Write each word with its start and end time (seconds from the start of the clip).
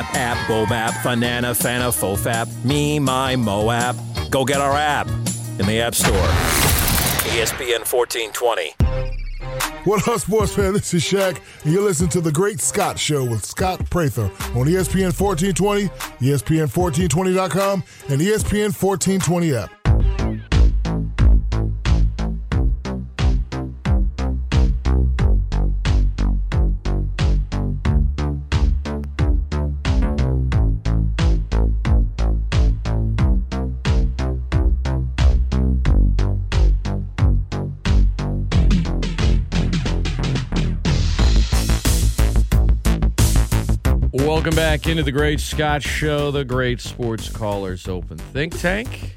App, 0.00 0.14
App, 0.14 0.36
Bobap, 0.48 0.92
Fanana, 1.02 1.52
Fana, 1.52 1.92
Fofap, 1.92 2.64
Me, 2.64 2.98
My, 2.98 3.36
Moap. 3.36 3.96
Go 4.30 4.46
get 4.46 4.58
our 4.58 4.74
app 4.74 5.06
in 5.58 5.66
the 5.66 5.78
App 5.80 5.94
Store. 5.94 6.10
ESPN 7.28 7.84
1420. 7.84 8.74
What 9.84 10.08
up, 10.08 10.20
sports 10.20 10.54
fan? 10.54 10.72
This 10.72 10.94
is 10.94 11.02
Shaq, 11.04 11.38
and 11.64 11.72
you're 11.74 11.82
listening 11.82 12.08
to 12.10 12.22
The 12.22 12.32
Great 12.32 12.60
Scott 12.60 12.98
Show 12.98 13.24
with 13.24 13.44
Scott 13.44 13.90
Prather 13.90 14.24
on 14.24 14.66
ESPN 14.66 15.12
1420, 15.12 15.88
ESPN1420.com, 16.20 17.84
and 18.08 18.20
ESPN 18.20 18.72
1420 18.72 19.54
app. 19.54 19.79
Welcome 44.40 44.56
back 44.56 44.86
into 44.86 45.02
the 45.02 45.12
Great 45.12 45.38
Scott 45.38 45.82
Show, 45.82 46.30
the 46.30 46.46
Great 46.46 46.80
Sports 46.80 47.28
Callers 47.28 47.86
Open 47.86 48.16
Think 48.16 48.58
Tank. 48.58 49.14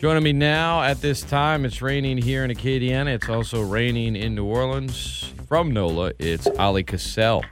Joining 0.00 0.24
me 0.24 0.32
now 0.32 0.82
at 0.82 1.00
this 1.00 1.22
time, 1.22 1.64
it's 1.64 1.80
raining 1.80 2.18
here 2.18 2.44
in 2.44 2.50
Acadiana. 2.50 3.14
It's 3.14 3.28
also 3.28 3.62
raining 3.62 4.16
in 4.16 4.34
New 4.34 4.46
Orleans. 4.46 5.32
From 5.46 5.70
NOLA, 5.70 6.14
it's 6.18 6.48
Oleh 6.48 6.84
Kosel, 6.84 7.44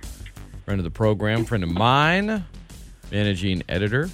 friend 0.65 0.81
of 0.81 0.85
the 0.85 0.91
program, 0.91 1.45
friend 1.45 1.63
of 1.63 1.71
mine, 1.71 2.45
managing 3.13 3.63
editor 3.69 4.11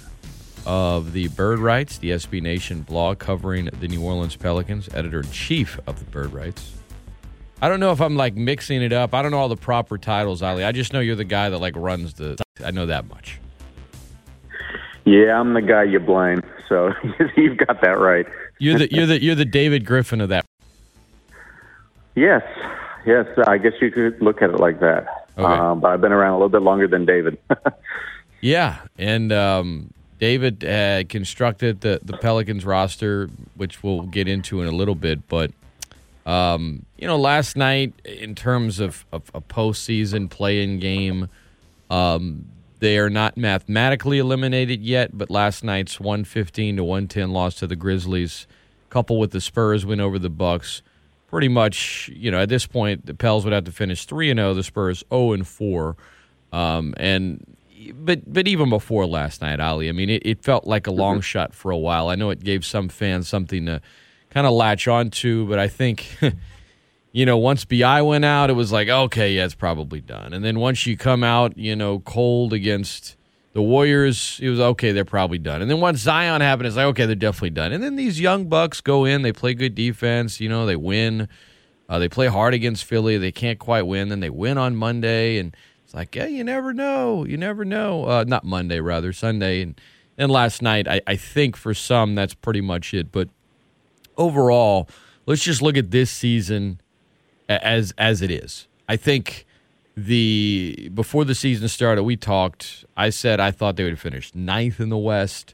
of 0.67 1.13
the 1.13 1.29
Bird 1.29 1.57
Writes, 1.57 1.97
the 1.97 2.11
SB 2.11 2.43
Nation 2.43 2.83
blog 2.83 3.17
covering 3.17 3.71
the 3.79 3.87
New 3.87 4.03
Orleans 4.03 4.35
Pelicans, 4.35 4.87
editor 4.93 5.21
in 5.21 5.31
chief 5.31 5.79
of 5.87 5.97
the 5.97 6.05
Bird 6.11 6.31
Writes. 6.31 6.73
I 7.61 7.69
don't 7.69 7.79
know 7.79 7.91
if 7.91 8.01
I'm 8.01 8.15
like 8.15 8.35
mixing 8.35 8.81
it 8.81 8.93
up. 8.93 9.13
I 9.13 9.21
don't 9.21 9.31
know 9.31 9.37
all 9.37 9.49
the 9.49 9.55
proper 9.55 9.97
titles, 9.97 10.41
Oleh. 10.41 10.65
I 10.65 10.71
just 10.71 10.93
know 10.93 10.99
you're 10.99 11.15
the 11.15 11.23
guy 11.23 11.49
that 11.49 11.57
like 11.59 11.75
runs 11.75 12.15
the. 12.15 12.41
I 12.63 12.71
know 12.71 12.85
that 12.85 13.07
much. 13.07 13.39
Yeah, 15.05 15.39
I'm 15.39 15.53
the 15.53 15.61
guy 15.61 15.83
you 15.83 15.99
blame. 15.99 16.41
So 16.67 16.91
you've 17.37 17.57
got 17.57 17.81
that 17.81 17.99
right. 17.99 18.25
You're 18.59 18.79
the 18.79 18.93
you're 18.93 19.05
the 19.05 19.21
you're 19.21 19.35
the 19.35 19.45
David 19.45 19.85
Griffin 19.85 20.21
of 20.21 20.29
that. 20.29 20.45
Yes, 22.15 22.43
yes. 23.05 23.27
I 23.47 23.57
guess 23.57 23.73
you 23.81 23.91
could 23.91 24.21
look 24.21 24.41
at 24.41 24.49
it 24.49 24.59
like 24.59 24.79
that. 24.79 25.27
Okay. 25.37 25.45
Um, 25.45 25.79
but 25.81 25.91
I've 25.91 26.01
been 26.01 26.13
around 26.13 26.31
a 26.31 26.35
little 26.37 26.49
bit 26.49 26.61
longer 26.61 26.87
than 26.87 27.05
David. 27.05 27.37
Yeah, 28.45 28.81
and 28.99 29.31
um, 29.31 29.91
David 30.19 30.59
constructed 31.09 31.81
the 31.81 31.99
the 32.03 32.15
Pelicans 32.15 32.63
roster, 32.63 33.27
which 33.55 33.81
we'll 33.81 34.03
get 34.03 34.27
into 34.27 34.61
in 34.61 34.67
a 34.67 34.71
little 34.71 34.93
bit. 34.93 35.27
But 35.27 35.49
um, 36.25 36.85
you 36.97 37.07
know, 37.07 37.17
last 37.17 37.55
night 37.55 37.93
in 38.03 38.33
terms 38.35 38.79
of, 38.79 39.05
of 39.11 39.29
a 39.33 39.41
postseason 39.41 40.29
play-in 40.29 40.79
game, 40.79 41.29
um, 41.89 42.45
they 42.79 42.97
are 42.97 43.09
not 43.09 43.37
mathematically 43.37 44.17
eliminated 44.17 44.81
yet. 44.81 45.17
But 45.17 45.29
last 45.29 45.63
night's 45.63 45.99
one 45.99 46.23
fifteen 46.23 46.77
to 46.77 46.83
one 46.83 47.07
ten 47.07 47.31
loss 47.31 47.55
to 47.55 47.67
the 47.67 47.75
Grizzlies, 47.75 48.47
coupled 48.89 49.19
with 49.19 49.31
the 49.31 49.41
Spurs 49.41 49.85
win 49.85 49.99
over 49.99 50.17
the 50.17 50.29
Bucks, 50.29 50.81
pretty 51.27 51.47
much 51.47 52.09
you 52.13 52.31
know 52.31 52.41
at 52.41 52.49
this 52.49 52.65
point 52.65 53.05
the 53.05 53.13
Pels 53.13 53.43
would 53.43 53.53
have 53.53 53.65
to 53.65 53.71
finish 53.71 54.05
three 54.05 54.31
and 54.31 54.39
zero, 54.39 54.53
the 54.53 54.63
Spurs 54.63 55.03
zero 55.09 55.33
and 55.33 55.47
four, 55.47 55.95
um, 56.51 56.93
and 56.97 57.45
but 57.93 58.31
but 58.31 58.47
even 58.47 58.69
before 58.69 59.05
last 59.05 59.41
night, 59.41 59.59
Oleh, 59.59 59.89
I 59.89 59.91
mean, 59.91 60.09
it, 60.09 60.23
it 60.25 60.43
felt 60.43 60.65
like 60.65 60.87
a 60.87 60.91
long 60.91 61.21
shot 61.21 61.53
for 61.53 61.71
a 61.71 61.77
while. 61.77 62.09
I 62.09 62.15
know 62.15 62.31
it 62.31 62.43
gave 62.43 62.65
some 62.65 62.89
fans 62.89 63.27
something 63.27 63.65
to 63.67 63.81
kind 64.35 64.45
of 64.45 64.53
latch 64.53 64.87
on 64.87 65.09
to. 65.09 65.47
but 65.47 65.57
I 65.57 65.69
think, 65.69 66.17
you 67.13 67.25
know, 67.25 67.37
once 67.37 67.63
Bi 67.63 68.01
went 68.01 68.25
out, 68.25 68.49
it 68.49 68.53
was 68.53 68.71
like, 68.71 68.89
okay, 68.89 69.33
yeah, 69.33 69.45
it's 69.45 69.55
probably 69.55 70.01
done. 70.01 70.33
And 70.33 70.43
then 70.43 70.59
once 70.59 70.85
you 70.85 70.97
come 70.97 71.23
out, 71.23 71.57
you 71.57 71.73
know, 71.73 71.99
cold 71.99 72.51
against 72.51 73.15
the 73.53 73.61
Warriors, 73.61 74.37
it 74.43 74.49
was 74.49 74.59
okay, 74.59 74.91
they're 74.91 75.05
probably 75.05 75.37
done. 75.37 75.61
And 75.61 75.71
then 75.71 75.79
once 75.79 75.99
Zion 75.99 76.41
happened, 76.41 76.67
it's 76.67 76.75
like, 76.75 76.87
okay, 76.87 77.05
they're 77.05 77.15
definitely 77.15 77.51
done. 77.51 77.71
And 77.71 77.81
then 77.81 77.95
these 77.95 78.19
young 78.19 78.49
Bucks 78.49 78.81
go 78.81 79.05
in, 79.05 79.21
they 79.21 79.31
play 79.31 79.53
good 79.53 79.73
defense, 79.73 80.41
you 80.41 80.49
know, 80.49 80.65
they 80.65 80.75
win. 80.75 81.29
Uh, 81.87 81.99
they 81.99 82.09
play 82.09 82.27
hard 82.27 82.53
against 82.53 82.83
Philly. 82.83 83.17
They 83.17 83.31
can't 83.31 83.59
quite 83.59 83.83
win. 83.83 84.09
Then 84.09 84.19
they 84.19 84.31
win 84.31 84.57
on 84.57 84.75
Monday, 84.75 85.37
and 85.37 85.55
it's 85.83 85.93
like, 85.93 86.15
yeah, 86.15 86.25
you 86.25 86.43
never 86.43 86.73
know. 86.73 87.25
You 87.25 87.37
never 87.37 87.63
know. 87.63 88.05
Uh, 88.05 88.23
not 88.27 88.43
Monday, 88.43 88.79
rather 88.79 89.13
Sunday, 89.13 89.61
and 89.61 89.79
and 90.17 90.31
last 90.31 90.63
night. 90.63 90.87
I, 90.87 91.01
I 91.05 91.15
think 91.15 91.55
for 91.55 91.75
some 91.75 92.15
that's 92.15 92.33
pretty 92.33 92.61
much 92.61 92.91
it. 92.95 93.11
But 93.11 93.29
overall, 94.17 94.89
let's 95.25 95.43
just 95.43 95.61
look 95.61 95.77
at 95.77 95.91
this 95.91 96.09
season 96.11 96.81
as 97.49 97.93
as 97.97 98.21
it 98.21 98.31
is. 98.31 98.67
I 98.87 98.97
think 98.97 99.45
the 99.95 100.89
before 100.93 101.25
the 101.25 101.35
season 101.35 101.67
started, 101.67 102.03
we 102.03 102.15
talked. 102.15 102.85
I 102.97 103.09
said 103.09 103.39
I 103.39 103.51
thought 103.51 103.75
they 103.75 103.83
would 103.83 103.99
finish 103.99 104.33
ninth 104.35 104.79
in 104.79 104.89
the 104.89 104.97
West. 104.97 105.53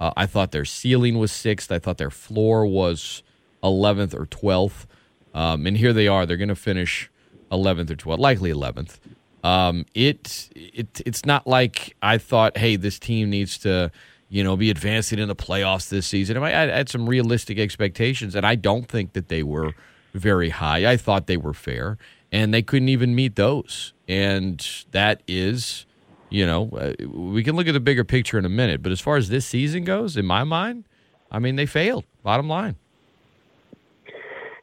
Uh, 0.00 0.12
I 0.16 0.26
thought 0.26 0.50
their 0.50 0.64
ceiling 0.64 1.18
was 1.18 1.30
sixth. 1.30 1.70
I 1.70 1.78
thought 1.78 1.98
their 1.98 2.10
floor 2.10 2.66
was 2.66 3.22
eleventh 3.62 4.14
or 4.14 4.26
twelfth. 4.26 4.86
Um, 5.34 5.66
and 5.66 5.76
here 5.76 5.92
they 5.92 6.08
are. 6.08 6.26
They're 6.26 6.36
going 6.36 6.48
to 6.48 6.54
finish 6.54 7.10
eleventh 7.50 7.90
or 7.90 7.96
twelfth, 7.96 8.20
likely 8.20 8.50
eleventh. 8.50 8.98
Um, 9.44 9.86
it 9.94 10.48
it 10.54 11.00
it's 11.04 11.24
not 11.24 11.46
like 11.46 11.96
I 12.02 12.18
thought. 12.18 12.56
Hey, 12.56 12.76
this 12.76 12.98
team 12.98 13.30
needs 13.30 13.58
to 13.58 13.90
you 14.32 14.42
know 14.42 14.56
be 14.56 14.70
advancing 14.70 15.18
in 15.18 15.28
the 15.28 15.36
playoffs 15.36 15.90
this 15.90 16.06
season. 16.06 16.38
I, 16.38 16.50
had 16.50 16.88
some 16.88 17.06
realistic 17.06 17.58
expectations, 17.58 18.34
and 18.34 18.46
I 18.46 18.54
don't 18.54 18.88
think 18.88 19.12
that 19.12 19.28
they 19.28 19.42
were 19.42 19.74
very 20.14 20.48
high. 20.48 20.90
I 20.90 20.96
thought 20.96 21.26
they 21.26 21.36
were 21.36 21.52
fair, 21.52 21.98
and 22.32 22.52
they 22.52 22.62
couldn't 22.62 22.88
even 22.88 23.14
meet 23.14 23.36
those. 23.36 23.92
And 24.08 24.66
that 24.92 25.22
is, 25.28 25.84
you 26.30 26.46
know, 26.46 26.70
uh, 26.70 26.94
we 27.06 27.44
can 27.44 27.56
look 27.56 27.68
at 27.68 27.72
the 27.72 27.80
bigger 27.80 28.04
picture 28.04 28.38
in 28.38 28.46
a 28.46 28.48
minute. 28.48 28.82
But 28.82 28.90
as 28.90 29.02
far 29.02 29.16
as 29.18 29.28
this 29.28 29.44
season 29.44 29.84
goes, 29.84 30.16
in 30.16 30.24
my 30.24 30.44
mind, 30.44 30.84
I 31.30 31.38
mean, 31.38 31.56
they 31.56 31.66
failed. 31.66 32.04
Bottom 32.22 32.48
line. 32.48 32.76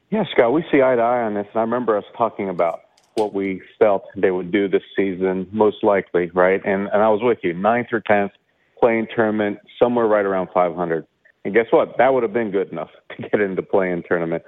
yeah, 0.09 0.23
Scott, 0.31 0.51
we 0.51 0.63
see 0.71 0.81
eye 0.81 0.95
to 0.95 1.01
eye 1.01 1.21
on 1.21 1.35
this. 1.35 1.45
And 1.53 1.59
I 1.59 1.61
remember 1.61 1.95
us 1.95 2.05
talking 2.17 2.49
about 2.49 2.81
what 3.13 3.35
we 3.35 3.61
felt 3.77 4.05
they 4.15 4.31
would 4.31 4.51
do 4.51 4.67
this 4.67 4.81
season, 4.95 5.47
most 5.51 5.83
likely, 5.83 6.31
right? 6.33 6.59
And 6.65 6.87
and 6.87 7.03
I 7.03 7.09
was 7.09 7.21
with 7.21 7.37
you, 7.43 7.53
ninth 7.53 7.89
or 7.91 7.99
tenth, 7.99 8.31
play-in 8.79 9.07
tournament, 9.15 9.59
somewhere 9.77 10.05
right 10.05 10.25
around 10.25 10.49
500. 10.53 11.05
And 11.45 11.53
guess 11.53 11.65
what? 11.71 11.95
That 11.97 12.13
would 12.13 12.23
have 12.23 12.33
been 12.33 12.51
good 12.51 12.71
enough 12.71 12.89
to 13.15 13.29
get 13.29 13.41
into 13.41 13.61
play-in 13.61 14.03
tournament. 14.07 14.43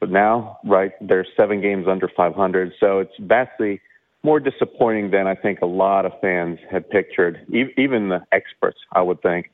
But 0.00 0.10
now, 0.10 0.58
right, 0.64 0.92
they're 1.00 1.26
seven 1.36 1.60
games 1.60 1.86
under 1.88 2.10
500, 2.14 2.72
so 2.78 2.98
it's 2.98 3.14
vastly 3.20 3.80
more 4.22 4.40
disappointing 4.40 5.10
than 5.10 5.26
I 5.26 5.34
think 5.34 5.60
a 5.60 5.66
lot 5.66 6.06
of 6.06 6.12
fans 6.20 6.58
had 6.70 6.88
pictured, 6.90 7.46
e- 7.48 7.72
even 7.76 8.08
the 8.08 8.20
experts, 8.32 8.78
I 8.92 9.02
would 9.02 9.20
think, 9.22 9.50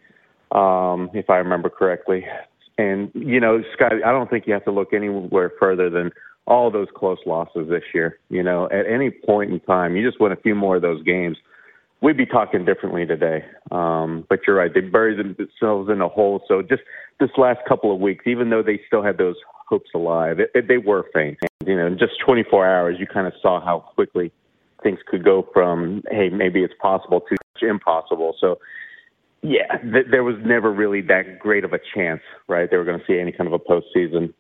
um, 0.53 1.11
if 1.13 1.29
I 1.29 1.37
remember 1.37 1.69
correctly. 1.69 2.25
And, 2.79 3.11
you 3.15 3.41
know, 3.41 3.63
Scott, 3.75 3.93
I 4.05 4.13
don't 4.13 4.31
think 4.31 4.47
you 4.47 4.53
have 4.55 4.65
to 4.65 4.71
look 4.71 4.93
anywhere 4.93 5.53
further 5.61 5.91
than 5.91 6.11
all 6.47 6.71
those 6.71 6.89
close 6.95 7.19
losses 7.27 7.69
this 7.69 7.83
year. 7.93 8.19
You 8.29 8.43
know, 8.43 8.67
at 8.67 8.87
any 8.87 9.11
point 9.11 9.53
in 9.53 9.61
time, 9.61 9.97
you 9.97 10.07
just 10.07 10.21
win 10.21 10.33
a 10.33 10.37
few 10.37 10.55
more 10.55 10.77
of 10.77 10.83
those 10.83 11.03
games. 11.03 11.37
We'd 12.03 12.17
be 12.17 12.27
talking 12.27 12.65
differently 12.65 13.07
today. 13.07 13.45
Um, 13.71 14.25
but 14.29 14.41
you're 14.47 14.57
right. 14.57 14.73
They 14.73 14.81
buried 14.81 15.19
themselves 15.19 15.91
in 15.91 16.01
a 16.01 16.09
hole. 16.09 16.43
So 16.49 16.63
just 16.63 16.83
this 17.19 17.31
last 17.37 17.61
couple 17.69 17.93
of 17.95 18.01
weeks, 18.01 18.27
even 18.27 18.51
though 18.51 18.63
they 18.63 18.81
still 18.87 19.03
had 19.03 19.19
those 19.19 19.37
hopes 19.69 19.91
alive, 19.95 20.41
it, 20.41 20.51
it, 20.55 20.69
they 20.69 20.79
were 20.79 21.07
faint. 21.13 21.39
And, 21.43 21.69
you 21.69 21.77
know, 21.77 21.87
in 21.87 21.99
just 21.99 22.13
24 22.25 22.67
hours, 22.67 22.97
you 22.99 23.07
kind 23.07 23.27
of 23.27 23.35
saw 23.43 23.63
how 23.63 23.81
quickly 23.95 24.33
things 24.83 24.99
could 25.07 25.25
go 25.25 25.47
from, 25.53 26.03
hey, 26.11 26.31
maybe 26.31 26.63
it's 26.63 26.75
possible 26.81 27.21
to 27.21 27.37
impossible. 27.69 28.35
So, 28.41 28.59
yeah, 29.43 29.77
th- 29.83 30.07
there 30.11 30.25
was 30.25 30.37
never 30.45 30.73
really 30.73 31.01
that 31.03 31.39
great 31.39 31.65
of 31.65 31.73
a 31.73 31.81
chance, 31.95 32.23
right? 32.49 32.71
They 32.71 32.77
were 32.77 32.85
going 32.85 33.01
to 33.01 33.07
see 33.07 33.19
any 33.19 33.33
kind 33.33 33.47
of 33.47 33.53
a 33.53 33.59
postseason. 33.59 34.33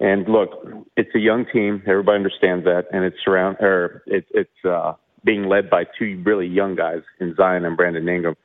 And 0.00 0.28
look, 0.28 0.50
it's 0.96 1.14
a 1.14 1.18
young 1.18 1.46
team. 1.52 1.82
Everybody 1.86 2.16
understands 2.16 2.64
that, 2.64 2.84
and 2.92 3.04
it's 3.04 3.16
surround 3.24 3.56
or 3.60 4.02
it's 4.06 4.28
it's 4.34 4.64
uh, 4.64 4.92
being 5.26 5.48
led 5.48 5.68
by 5.68 5.84
two 5.98 6.22
really 6.24 6.46
young 6.46 6.76
guys 6.76 7.02
in 7.20 7.34
Zion 7.36 7.66
and 7.66 7.76
Brandon 7.76 8.08
Ingram. 8.08 8.36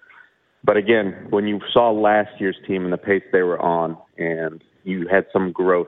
But 0.63 0.78
again, 0.78 1.28
when 1.30 1.48
you 1.48 1.60
saw 1.72 1.92
last 1.92 2.30
year's 2.39 2.57
team 2.68 2.83
and 2.83 2.92
the 2.92 2.98
pace 2.98 3.24
they 3.31 3.44
were 3.44 3.60
on, 3.60 3.98
and 4.18 4.62
you 4.83 5.07
had 5.07 5.25
some 5.31 5.51
growth 5.51 5.88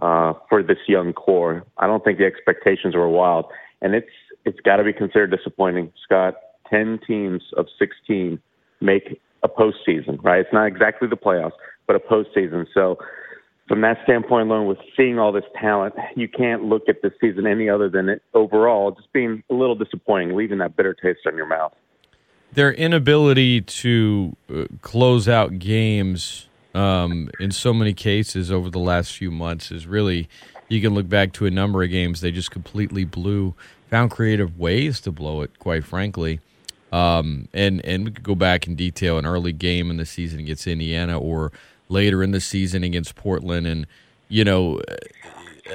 uh, 0.00 0.34
for 0.48 0.62
this 0.62 0.78
young 0.86 1.12
core, 1.12 1.64
I 1.78 1.86
don't 1.86 2.04
think 2.04 2.18
the 2.18 2.26
expectations 2.26 2.94
were 2.94 3.08
wild. 3.08 3.46
And 3.80 3.94
it's 3.94 4.06
it's 4.44 4.60
got 4.60 4.76
to 4.76 4.84
be 4.84 4.92
considered 4.92 5.30
disappointing, 5.30 5.92
Scott. 6.04 6.34
Ten 6.68 6.98
teams 7.06 7.42
of 7.56 7.66
sixteen 7.78 8.38
make 8.80 9.20
a 9.42 9.48
postseason, 9.48 10.22
right? 10.22 10.40
It's 10.40 10.52
not 10.52 10.66
exactly 10.66 11.08
the 11.08 11.16
playoffs, 11.16 11.52
but 11.86 11.96
a 11.96 12.00
postseason. 12.00 12.66
So, 12.72 12.98
from 13.66 13.80
that 13.80 13.98
standpoint 14.04 14.50
alone, 14.50 14.66
with 14.66 14.78
seeing 14.96 15.18
all 15.18 15.32
this 15.32 15.44
talent, 15.60 15.94
you 16.16 16.28
can't 16.28 16.64
look 16.64 16.88
at 16.88 17.02
this 17.02 17.12
season 17.20 17.46
any 17.46 17.68
other 17.68 17.88
than 17.88 18.08
it 18.08 18.22
overall 18.34 18.92
just 18.92 19.12
being 19.12 19.42
a 19.50 19.54
little 19.54 19.74
disappointing, 19.74 20.36
leaving 20.36 20.58
that 20.58 20.76
bitter 20.76 20.94
taste 20.94 21.20
in 21.26 21.36
your 21.36 21.46
mouth. 21.46 21.72
their 22.52 22.72
inability 22.72 23.60
to 23.62 24.36
uh, 24.54 24.64
close 24.82 25.28
out 25.28 25.58
games 25.58 26.46
um, 26.74 27.30
in 27.40 27.50
so 27.50 27.72
many 27.72 27.92
cases 27.92 28.50
over 28.50 28.70
the 28.70 28.78
last 28.78 29.16
few 29.16 29.30
months 29.30 29.70
is 29.70 29.86
really 29.86 30.28
you 30.68 30.80
can 30.80 30.94
look 30.94 31.08
back 31.08 31.32
to 31.32 31.46
a 31.46 31.50
number 31.50 31.82
of 31.82 31.90
games 31.90 32.20
they 32.20 32.30
just 32.30 32.50
completely 32.50 33.04
blew 33.04 33.54
found 33.88 34.10
creative 34.10 34.58
ways 34.58 35.00
to 35.00 35.12
blow 35.12 35.42
it 35.42 35.58
quite 35.58 35.84
frankly 35.84 36.40
um, 36.92 37.48
and 37.52 37.84
and 37.84 38.04
we 38.04 38.10
could 38.10 38.24
go 38.24 38.34
back 38.34 38.66
in 38.66 38.74
detail 38.74 39.18
an 39.18 39.26
early 39.26 39.52
game 39.52 39.90
in 39.90 39.96
the 39.98 40.06
season 40.06 40.40
against 40.40 40.66
indiana 40.66 41.18
or 41.18 41.52
later 41.88 42.22
in 42.22 42.30
the 42.30 42.40
season 42.40 42.82
against 42.82 43.14
portland 43.14 43.66
and 43.66 43.86
you 44.28 44.44
know 44.44 44.80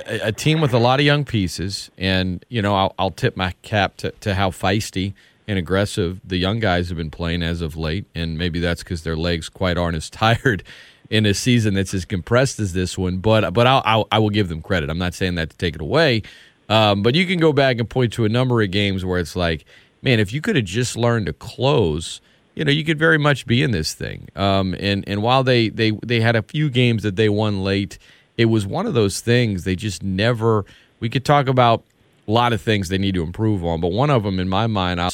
a, 0.08 0.28
a 0.28 0.32
team 0.32 0.62
with 0.62 0.74
a 0.74 0.80
lot 0.80 1.00
of 1.00 1.06
young 1.06 1.26
pieces 1.26 1.92
and 1.98 2.46
you 2.50 2.62
know 2.62 2.76
i'll, 2.76 2.96
I'll 2.98 3.12
tip 3.12 3.38
my 3.38 3.54
cap 3.62 3.98
to, 3.98 4.12
to 4.12 4.36
how 4.36 4.50
feisty 4.50 5.14
and 5.50 5.58
aggressive 5.58 6.22
the 6.24 6.38
young 6.38 6.60
guys 6.60 6.90
have 6.90 6.98
been 6.98 7.10
playing 7.10 7.42
as 7.42 7.62
of 7.62 7.76
late, 7.76 8.06
and 8.14 8.38
maybe 8.38 8.60
that's 8.60 8.84
because 8.84 9.02
their 9.02 9.18
legs 9.18 9.50
quite 9.50 9.80
aren't 9.80 9.98
as 9.98 10.08
tired 10.12 10.64
in 11.10 11.26
a 11.26 11.34
season 11.34 11.74
that's 11.74 11.94
as 11.94 12.06
compressed 12.06 12.60
as 12.60 12.74
this 12.74 12.98
one. 12.98 13.18
But 13.18 13.52
but 13.52 13.66
I'll, 13.66 13.82
I'll 13.84 14.08
I 14.12 14.20
will 14.20 14.30
give 14.30 14.48
them 14.48 14.62
credit. 14.62 14.92
I'm 14.92 15.00
not 15.00 15.16
saying 15.16 15.36
that 15.36 15.50
to 15.50 15.58
take 15.58 15.74
it 15.74 15.82
away, 15.82 16.22
um, 16.70 17.02
but 17.02 17.16
you 17.16 17.26
can 17.26 17.40
go 17.40 17.52
back 17.52 17.80
and 17.80 17.90
point 17.90 18.14
to 18.14 18.26
a 18.26 18.30
number 18.30 18.62
of 18.62 18.70
games 18.70 19.04
where 19.04 19.20
it's 19.20 19.36
like, 19.36 19.66
man, 20.04 20.20
if 20.20 20.32
you 20.32 20.40
could 20.40 20.56
have 20.56 20.66
just 20.66 20.96
learned 20.96 21.26
to 21.26 21.34
close. 21.34 22.22
You 22.60 22.66
know, 22.66 22.72
you 22.72 22.84
could 22.84 23.00
very 23.00 23.18
much 23.18 23.46
be 23.48 23.64
in 23.64 23.72
this 23.72 23.94
thing. 23.94 24.28
Um, 24.36 24.76
and 24.78 25.08
and 25.08 25.24
while 25.24 25.46
they, 25.46 25.70
they 25.70 25.92
they 26.06 26.20
had 26.20 26.36
a 26.36 26.42
few 26.42 26.70
games 26.70 27.04
that 27.04 27.16
they 27.16 27.30
won 27.30 27.64
late, 27.64 27.98
it 28.38 28.46
was 28.46 28.68
one 28.68 28.86
of 28.86 28.94
those 28.94 29.22
things 29.22 29.64
they 29.64 29.78
just 29.78 30.04
never. 30.04 30.66
We 31.00 31.08
could 31.08 31.24
talk 31.24 31.48
about 31.48 31.86
a 32.28 32.32
lot 32.32 32.52
of 32.52 32.62
things 32.62 32.90
they 32.90 32.98
need 32.98 33.16
to 33.16 33.24
improve 33.24 33.64
on, 33.64 33.80
but 33.80 33.94
one 33.94 34.10
of 34.10 34.24
them, 34.24 34.42
in 34.42 34.50
my 34.50 34.68
mind, 34.68 35.00
I 35.00 35.10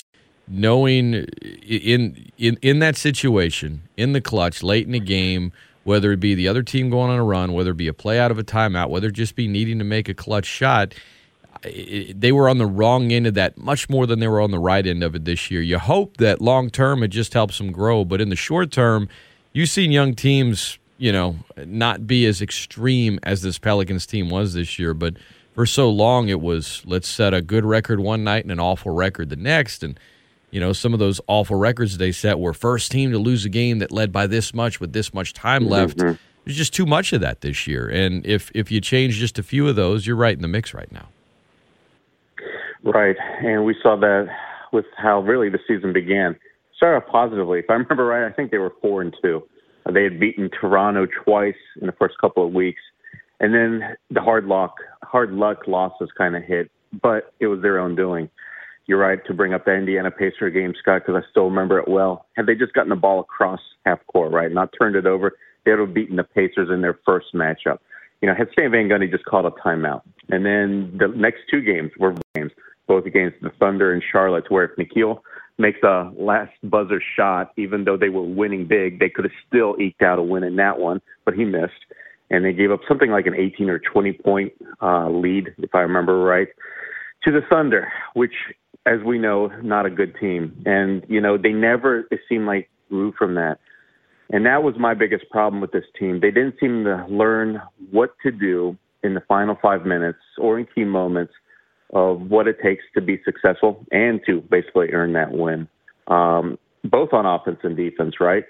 knowing 0.48 1.14
in 1.64 2.32
in 2.40 2.58
in 2.64 2.80
that 2.80 2.98
situation 2.98 3.84
in 3.96 4.14
the 4.14 4.22
clutch 4.22 4.64
late 4.64 4.86
in 4.88 4.92
the 4.92 5.00
game 5.00 5.52
whether 5.84 6.12
it 6.12 6.20
be 6.20 6.34
the 6.34 6.48
other 6.48 6.64
team 6.64 6.90
going 6.90 7.12
on 7.12 7.18
a 7.18 7.24
run 7.24 7.54
whether 7.54 7.72
it 7.72 7.78
be 7.78 7.88
a 7.88 7.94
play 7.94 8.20
out 8.20 8.30
of 8.30 8.38
a 8.38 8.44
timeout 8.44 8.90
whether 8.90 9.08
it 9.08 9.14
just 9.14 9.36
be 9.36 9.48
needing 9.48 9.80
to 9.80 9.86
make 9.86 10.08
a 10.08 10.14
clutch 10.14 10.46
shot 10.46 10.94
it, 11.66 12.20
they 12.20 12.32
were 12.32 12.50
on 12.50 12.58
the 12.58 12.66
wrong 12.66 13.12
end 13.12 13.28
of 13.28 13.34
that 13.34 13.58
much 13.58 13.90
more 13.90 14.06
than 14.06 14.20
they 14.20 14.28
were 14.28 14.42
on 14.42 14.52
the 14.52 14.60
right 14.60 14.86
end 14.86 15.04
of 15.04 15.16
it 15.16 15.26
this 15.26 15.50
year 15.52 15.62
you 15.62 15.78
hope 15.78 16.18
that 16.18 16.42
long 16.42 16.70
term 16.70 17.04
it 17.04 17.10
just 17.10 17.34
helps 17.34 17.58
them 17.58 17.72
grow 17.72 18.06
but 18.06 18.22
in 18.22 18.30
the 18.30 18.36
short 18.36 18.72
term 18.72 19.08
you've 19.54 19.70
seen 19.70 19.92
young 19.92 20.14
teams 20.14 20.80
you 20.98 21.12
know 21.12 21.36
not 21.66 22.08
be 22.08 22.26
as 22.26 22.42
extreme 22.42 23.20
as 23.24 23.42
this 23.42 23.58
pelicans 23.58 24.06
team 24.06 24.30
was 24.30 24.54
this 24.54 24.80
year 24.80 24.94
but 24.94 25.16
for 25.54 25.66
so 25.66 25.90
long 25.90 26.30
it 26.30 26.42
was 26.42 26.82
let's 26.86 27.08
set 27.08 27.34
a 27.34 27.42
good 27.42 27.66
record 27.66 28.00
one 28.00 28.24
night 28.24 28.44
and 28.44 28.52
an 28.52 28.60
awful 28.60 28.92
record 28.92 29.30
the 29.30 29.36
next 29.36 29.84
and 29.84 30.00
you 30.56 30.62
know, 30.62 30.72
some 30.72 30.94
of 30.94 31.00
those 31.00 31.20
awful 31.28 31.58
records 31.58 31.98
they 31.98 32.14
set 32.14 32.40
were 32.40 32.54
first 32.54 32.90
team 32.90 33.12
to 33.12 33.20
lose 33.20 33.44
a 33.44 33.50
game 33.50 33.80
that 33.80 33.92
led 33.92 34.14
by 34.14 34.26
this 34.26 34.54
much 34.54 34.80
with 34.80 34.94
this 34.94 35.14
much 35.14 35.34
time 35.34 35.68
left. 35.68 35.98
Mm-hmm. 35.98 36.16
There's 36.46 36.56
just 36.56 36.74
too 36.74 36.86
much 36.86 37.12
of 37.12 37.20
that 37.20 37.42
this 37.42 37.68
year. 37.68 37.90
And 37.90 38.26
if 38.26 38.52
if 38.56 38.72
you 38.72 38.80
change 38.80 39.16
just 39.16 39.38
a 39.38 39.44
few 39.44 39.68
of 39.68 39.76
those, 39.76 40.08
you're 40.08 40.16
right 40.16 40.34
in 40.34 40.42
the 40.42 40.48
mix 40.48 40.74
right 40.74 40.90
now. 40.94 41.10
Right. 42.86 43.16
And 43.44 43.66
we 43.66 43.76
saw 43.82 43.96
that 43.98 44.28
with 44.72 44.86
how 44.98 45.22
really 45.22 45.50
the 45.50 45.60
season 45.68 45.92
began. 45.92 46.36
Started 46.78 46.98
off 46.98 47.12
positively. 47.12 47.60
If 47.60 47.66
I 47.70 47.74
remember 47.74 48.06
right, 48.06 48.26
I 48.28 48.32
think 48.32 48.52
they 48.52 48.58
were 48.58 48.74
four 48.82 49.02
and 49.02 49.16
two. 49.22 49.44
Uh, 49.86 49.92
they 49.92 50.04
had 50.04 50.20
beaten 50.20 50.50
Toronto 50.50 51.08
twice 51.24 51.56
in 51.82 51.88
the 51.88 51.94
first 51.94 52.16
couple 52.20 52.46
of 52.46 52.54
weeks. 52.54 52.82
And 53.40 53.54
then 53.54 53.96
the 54.10 54.22
hard 54.22 54.46
luck 54.46 54.76
hard 55.04 55.32
luck 55.32 55.68
losses 55.68 56.10
kind 56.18 56.36
of 56.36 56.44
hit, 56.44 56.72
but 57.02 57.34
it 57.40 57.48
was 57.48 57.62
their 57.62 57.80
own 57.80 57.96
doing 57.96 58.30
you're 58.88 59.00
right 59.00 59.20
to 59.26 59.34
bring 59.34 59.54
up 59.54 59.66
the 59.66 59.74
Indiana 59.74 60.12
Pacer 60.12 60.50
game, 60.50 60.74
Scott, 60.80 61.04
because 61.06 61.22
I 61.22 61.30
still 61.32 61.46
remember 61.46 61.80
it 61.80 61.88
well. 61.88 62.28
Had 62.36 62.46
they 62.46 62.56
just 62.56 62.74
gotten 62.74 62.90
the 62.90 62.96
ball 62.96 63.20
across 63.20 63.60
half 63.86 64.00
court, 64.08 64.32
right, 64.32 64.52
not 64.52 64.74
turned 64.78 64.96
it 64.96 65.06
over, 65.06 65.34
they 65.66 65.72
would 65.72 65.80
have 65.80 65.94
beaten 65.94 66.18
the 66.18 66.24
Pacers 66.24 66.70
in 66.72 66.82
their 66.82 67.00
first 67.06 67.28
matchup. 67.34 67.80
You 68.22 68.30
know, 68.30 68.36
had 68.36 68.50
Stan 68.52 68.72
Van 68.72 68.88
Gundy 68.88 69.10
just 69.10 69.26
called 69.26 69.46
a 69.46 69.52
timeout. 69.52 70.02
And 70.30 70.46
then 70.46 70.96
the 70.98 71.08
next 71.08 71.42
two 71.50 71.62
games 71.62 71.92
were 72.00 72.16
games, 72.36 72.52
both 72.88 73.06
against 73.06 73.42
the 73.42 73.52
Thunder 73.60 73.94
and 73.94 74.04
Charlotte, 74.12 74.46
where 74.50 74.66
if 74.66 74.76
Nickeil 74.78 75.22
makes 75.58 75.82
a 75.84 76.12
last 76.18 76.52
buzzer 76.64 77.02
shot, 77.16 77.52
even 77.58 77.86
though 77.86 77.98
they 77.98 78.10
were 78.10 78.24
winning 78.24 78.68
big, 78.68 79.00
they 79.00 79.10
could 79.10 79.26
have 79.26 79.32
still 79.48 79.76
eked 79.80 80.02
out 80.02 80.20
a 80.20 80.24
win 80.24 80.44
in 80.44 80.56
that 80.58 80.80
one, 80.80 81.02
but 81.24 81.34
he 81.34 81.46
missed. 81.46 81.74
And 82.30 82.44
they 82.44 82.54
gave 82.54 82.72
up 82.72 82.82
something 82.88 83.12
like 83.12 83.28
an 83.28 83.36
18 83.36 83.70
or 83.70 83.80
20 83.80 84.14
point 84.14 84.54
uh, 84.82 85.10
lead, 85.10 85.54
if 85.60 85.74
I 85.74 85.80
remember 85.80 86.20
right, 86.20 86.48
to 87.24 87.32
the 87.32 87.42
Thunder, 87.50 87.92
which 88.14 88.34
as 88.86 89.00
we 89.04 89.18
know, 89.18 89.48
not 89.64 89.86
a 89.86 89.90
good 89.90 90.16
team. 90.20 90.62
And, 90.66 91.04
you 91.08 91.20
know, 91.20 91.38
they 91.38 91.52
never, 91.52 92.08
it 92.12 92.20
seemed 92.30 92.46
like, 92.46 92.70
grew 92.90 93.14
from 93.18 93.36
that. 93.36 93.58
And 94.30 94.46
that 94.46 94.64
was 94.64 94.76
my 94.78 94.94
biggest 94.94 95.30
problem 95.30 95.62
with 95.62 95.72
this 95.72 95.86
team. 96.00 96.20
They 96.20 96.32
didn't 96.32 96.56
seem 96.60 96.84
to 96.84 97.06
learn 97.10 97.62
what 97.92 98.12
to 98.24 98.32
do 98.32 98.78
in 99.04 99.14
the 99.14 99.22
final 99.28 99.58
five 99.62 99.86
minutes 99.86 100.20
or 100.38 100.60
in 100.60 100.68
key 100.74 100.84
moments 100.84 101.34
of 101.94 102.22
what 102.22 102.48
it 102.48 102.58
takes 102.62 102.84
to 102.94 103.02
be 103.02 103.22
successful 103.24 103.86
and 103.92 104.20
to 104.26 104.42
basically 104.42 104.90
earn 104.92 105.14
that 105.14 105.32
win, 105.32 105.68
um, 106.08 106.58
both 106.84 107.14
on 107.14 107.26
offense 107.26 107.60
and 107.64 107.78
defense, 107.78 108.16
right? 108.20 108.44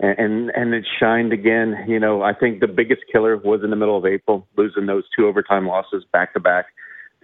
And, 0.00 0.18
and 0.18 0.50
and 0.50 0.74
it 0.74 0.86
shined 0.98 1.32
again. 1.32 1.84
You 1.88 1.98
know, 1.98 2.22
I 2.22 2.32
think 2.32 2.60
the 2.60 2.68
biggest 2.68 3.02
killer 3.10 3.36
was 3.36 3.60
in 3.64 3.70
the 3.70 3.76
middle 3.76 3.96
of 3.96 4.06
April, 4.06 4.46
losing 4.56 4.86
those 4.86 5.04
two 5.16 5.26
overtime 5.26 5.66
losses 5.66 6.04
back 6.12 6.34
to 6.34 6.40
back 6.40 6.66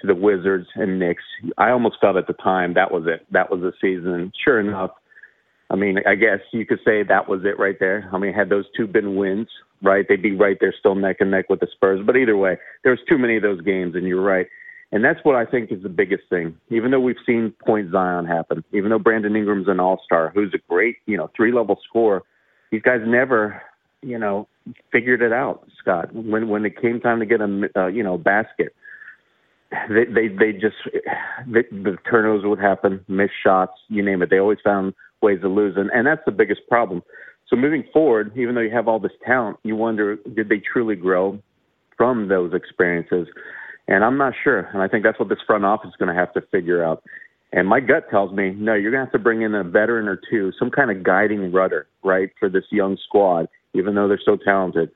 to 0.00 0.06
the 0.06 0.14
Wizards 0.14 0.66
and 0.74 0.98
Knicks. 0.98 1.22
I 1.56 1.70
almost 1.70 1.96
felt 2.00 2.16
at 2.16 2.26
the 2.26 2.32
time 2.34 2.74
that 2.74 2.90
was 2.90 3.04
it. 3.06 3.26
That 3.30 3.50
was 3.50 3.60
the 3.60 3.72
season. 3.80 4.32
Sure 4.44 4.58
enough, 4.58 4.90
I 5.70 5.76
mean, 5.76 5.98
I 6.06 6.14
guess 6.14 6.40
you 6.52 6.66
could 6.66 6.80
say 6.84 7.02
that 7.02 7.28
was 7.28 7.40
it 7.44 7.58
right 7.58 7.76
there. 7.80 8.08
I 8.12 8.18
mean, 8.18 8.32
had 8.32 8.48
those 8.48 8.66
two 8.76 8.86
been 8.86 9.16
wins, 9.16 9.48
right, 9.82 10.04
they'd 10.08 10.22
be 10.22 10.36
right 10.36 10.56
there 10.60 10.74
still 10.78 10.94
neck 10.94 11.16
and 11.20 11.30
neck 11.30 11.48
with 11.48 11.60
the 11.60 11.68
Spurs. 11.72 12.00
But 12.04 12.16
either 12.16 12.36
way, 12.36 12.58
there 12.82 12.92
was 12.92 13.00
too 13.08 13.18
many 13.18 13.36
of 13.36 13.42
those 13.42 13.60
games, 13.62 13.94
and 13.94 14.06
you're 14.06 14.22
right. 14.22 14.46
And 14.94 15.04
that's 15.04 15.18
what 15.24 15.34
I 15.34 15.44
think 15.44 15.72
is 15.72 15.82
the 15.82 15.88
biggest 15.88 16.22
thing. 16.30 16.56
Even 16.70 16.92
though 16.92 17.00
we've 17.00 17.16
seen 17.26 17.52
Point 17.66 17.90
Zion 17.90 18.26
happen, 18.26 18.62
even 18.72 18.90
though 18.90 18.98
Brandon 19.00 19.34
Ingram's 19.34 19.66
an 19.66 19.80
all 19.80 20.00
star, 20.04 20.30
who's 20.32 20.54
a 20.54 20.58
great, 20.72 20.98
you 21.06 21.16
know, 21.16 21.28
three 21.36 21.52
level 21.52 21.80
scorer, 21.88 22.22
these 22.70 22.80
guys 22.80 23.00
never, 23.04 23.60
you 24.02 24.16
know, 24.16 24.46
figured 24.92 25.20
it 25.20 25.32
out, 25.32 25.66
Scott. 25.80 26.14
When 26.14 26.48
when 26.48 26.64
it 26.64 26.80
came 26.80 27.00
time 27.00 27.18
to 27.18 27.26
get 27.26 27.40
a, 27.40 27.68
uh, 27.74 27.86
you 27.88 28.04
know, 28.04 28.16
basket, 28.16 28.72
they 29.88 30.04
they 30.04 30.28
they 30.28 30.52
just 30.52 30.76
the, 31.50 31.64
the 31.72 31.98
turnovers 32.08 32.44
would 32.44 32.60
happen, 32.60 33.04
missed 33.08 33.32
shots, 33.42 33.72
you 33.88 34.00
name 34.00 34.22
it. 34.22 34.30
They 34.30 34.38
always 34.38 34.58
found 34.62 34.94
ways 35.20 35.40
to 35.40 35.48
lose, 35.48 35.74
and 35.76 35.90
and 35.90 36.06
that's 36.06 36.22
the 36.24 36.30
biggest 36.30 36.60
problem. 36.68 37.02
So 37.48 37.56
moving 37.56 37.82
forward, 37.92 38.30
even 38.38 38.54
though 38.54 38.60
you 38.60 38.70
have 38.70 38.86
all 38.86 39.00
this 39.00 39.10
talent, 39.26 39.56
you 39.64 39.74
wonder 39.74 40.18
did 40.36 40.48
they 40.48 40.62
truly 40.72 40.94
grow 40.94 41.40
from 41.96 42.28
those 42.28 42.54
experiences? 42.54 43.26
And 43.86 44.04
I'm 44.04 44.16
not 44.16 44.32
sure, 44.42 44.60
and 44.72 44.80
I 44.80 44.88
think 44.88 45.04
that's 45.04 45.18
what 45.18 45.28
this 45.28 45.38
front 45.46 45.64
office 45.64 45.88
is 45.88 45.96
going 45.98 46.14
to 46.14 46.18
have 46.18 46.32
to 46.34 46.40
figure 46.40 46.82
out. 46.82 47.02
And 47.52 47.68
my 47.68 47.80
gut 47.80 48.08
tells 48.10 48.32
me, 48.32 48.50
no, 48.50 48.74
you're 48.74 48.90
going 48.90 49.02
to 49.02 49.06
have 49.06 49.12
to 49.12 49.18
bring 49.18 49.42
in 49.42 49.54
a 49.54 49.62
veteran 49.62 50.08
or 50.08 50.18
two, 50.30 50.52
some 50.58 50.70
kind 50.70 50.90
of 50.90 51.02
guiding 51.02 51.52
rudder, 51.52 51.86
right, 52.02 52.30
for 52.40 52.48
this 52.48 52.64
young 52.70 52.96
squad, 53.04 53.46
even 53.74 53.94
though 53.94 54.08
they're 54.08 54.20
so 54.24 54.36
talented 54.36 54.90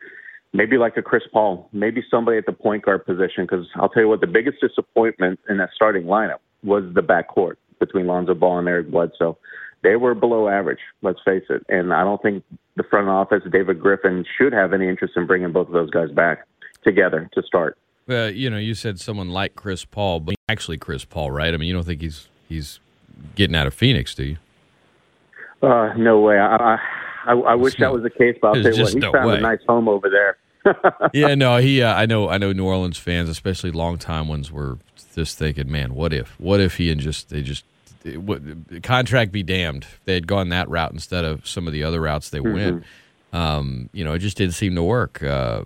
maybe 0.52 0.78
like 0.78 0.96
a 0.96 1.02
Chris 1.02 1.22
Paul, 1.32 1.68
maybe 1.72 2.02
somebody 2.10 2.38
at 2.38 2.46
the 2.46 2.52
point 2.52 2.84
guard 2.84 3.04
position. 3.04 3.44
Because 3.44 3.66
I'll 3.76 3.88
tell 3.88 4.02
you 4.02 4.08
what, 4.08 4.20
the 4.20 4.26
biggest 4.26 4.60
disappointment 4.60 5.40
in 5.48 5.58
that 5.58 5.70
starting 5.74 6.04
lineup 6.04 6.38
was 6.62 6.84
the 6.94 7.02
backcourt 7.02 7.56
between 7.78 8.06
Lonzo 8.06 8.34
Ball 8.34 8.58
and 8.58 8.68
Eric 8.68 8.90
Bledsoe. 8.90 9.38
They 9.82 9.94
were 9.94 10.14
below 10.14 10.48
average, 10.48 10.80
let's 11.02 11.20
face 11.24 11.44
it. 11.50 11.64
And 11.68 11.92
I 11.92 12.02
don't 12.02 12.20
think 12.20 12.42
the 12.76 12.82
front 12.82 13.08
office, 13.08 13.42
David 13.50 13.80
Griffin, 13.80 14.24
should 14.36 14.52
have 14.52 14.72
any 14.72 14.88
interest 14.88 15.14
in 15.16 15.26
bringing 15.26 15.52
both 15.52 15.68
of 15.68 15.72
those 15.72 15.90
guys 15.90 16.10
back 16.10 16.46
together 16.82 17.30
to 17.34 17.42
start. 17.42 17.78
Uh, 18.08 18.26
you 18.26 18.48
know, 18.48 18.58
you 18.58 18.74
said 18.74 18.98
someone 18.98 19.28
like 19.30 19.54
Chris 19.54 19.84
Paul, 19.84 20.20
but 20.20 20.34
actually 20.48 20.78
Chris 20.78 21.04
Paul, 21.04 21.30
right? 21.30 21.52
I 21.52 21.56
mean, 21.56 21.68
you 21.68 21.74
don't 21.74 21.84
think 21.84 22.00
he's 22.00 22.28
he's 22.48 22.80
getting 23.34 23.56
out 23.56 23.66
of 23.66 23.74
Phoenix, 23.74 24.14
do 24.14 24.24
you? 24.24 24.36
Uh, 25.62 25.92
no 25.96 26.20
way. 26.20 26.38
I, 26.38 26.56
I 26.56 26.78
I, 27.28 27.32
I 27.32 27.54
wish 27.54 27.76
that 27.76 27.92
was 27.92 28.02
the 28.02 28.10
case, 28.10 28.36
but 28.40 28.48
I'll 28.48 28.62
tell 28.62 28.74
you 28.74 28.82
what, 28.82 28.94
he 28.94 29.00
found 29.00 29.28
way. 29.28 29.36
a 29.36 29.40
nice 29.40 29.60
home 29.68 29.86
over 29.86 30.08
there. 30.08 30.38
yeah, 31.12 31.34
no, 31.34 31.58
he. 31.58 31.82
Uh, 31.82 31.94
I 31.94 32.06
know. 32.06 32.28
I 32.28 32.38
know. 32.38 32.52
New 32.52 32.64
Orleans 32.64 32.98
fans, 32.98 33.28
especially 33.28 33.70
longtime 33.70 34.28
ones, 34.28 34.50
were 34.50 34.78
just 35.14 35.38
thinking, 35.38 35.70
"Man, 35.70 35.94
what 35.94 36.12
if? 36.12 36.40
What 36.40 36.60
if 36.60 36.78
he 36.78 36.90
and 36.90 37.00
just 37.00 37.28
they 37.28 37.42
just 37.42 37.64
it, 38.04 38.22
what, 38.22 38.42
contract 38.82 39.30
be 39.30 39.42
damned? 39.42 39.86
They 40.06 40.14
had 40.14 40.26
gone 40.26 40.48
that 40.48 40.68
route 40.70 40.92
instead 40.92 41.24
of 41.24 41.46
some 41.46 41.66
of 41.66 41.72
the 41.72 41.84
other 41.84 42.00
routes 42.00 42.30
they 42.30 42.38
mm-hmm. 42.38 42.54
went." 42.54 42.84
Um, 43.32 43.90
you 43.92 44.04
know, 44.04 44.14
it 44.14 44.20
just 44.20 44.36
didn't 44.36 44.54
seem 44.54 44.74
to 44.74 44.82
work. 44.82 45.22
Uh, 45.22 45.62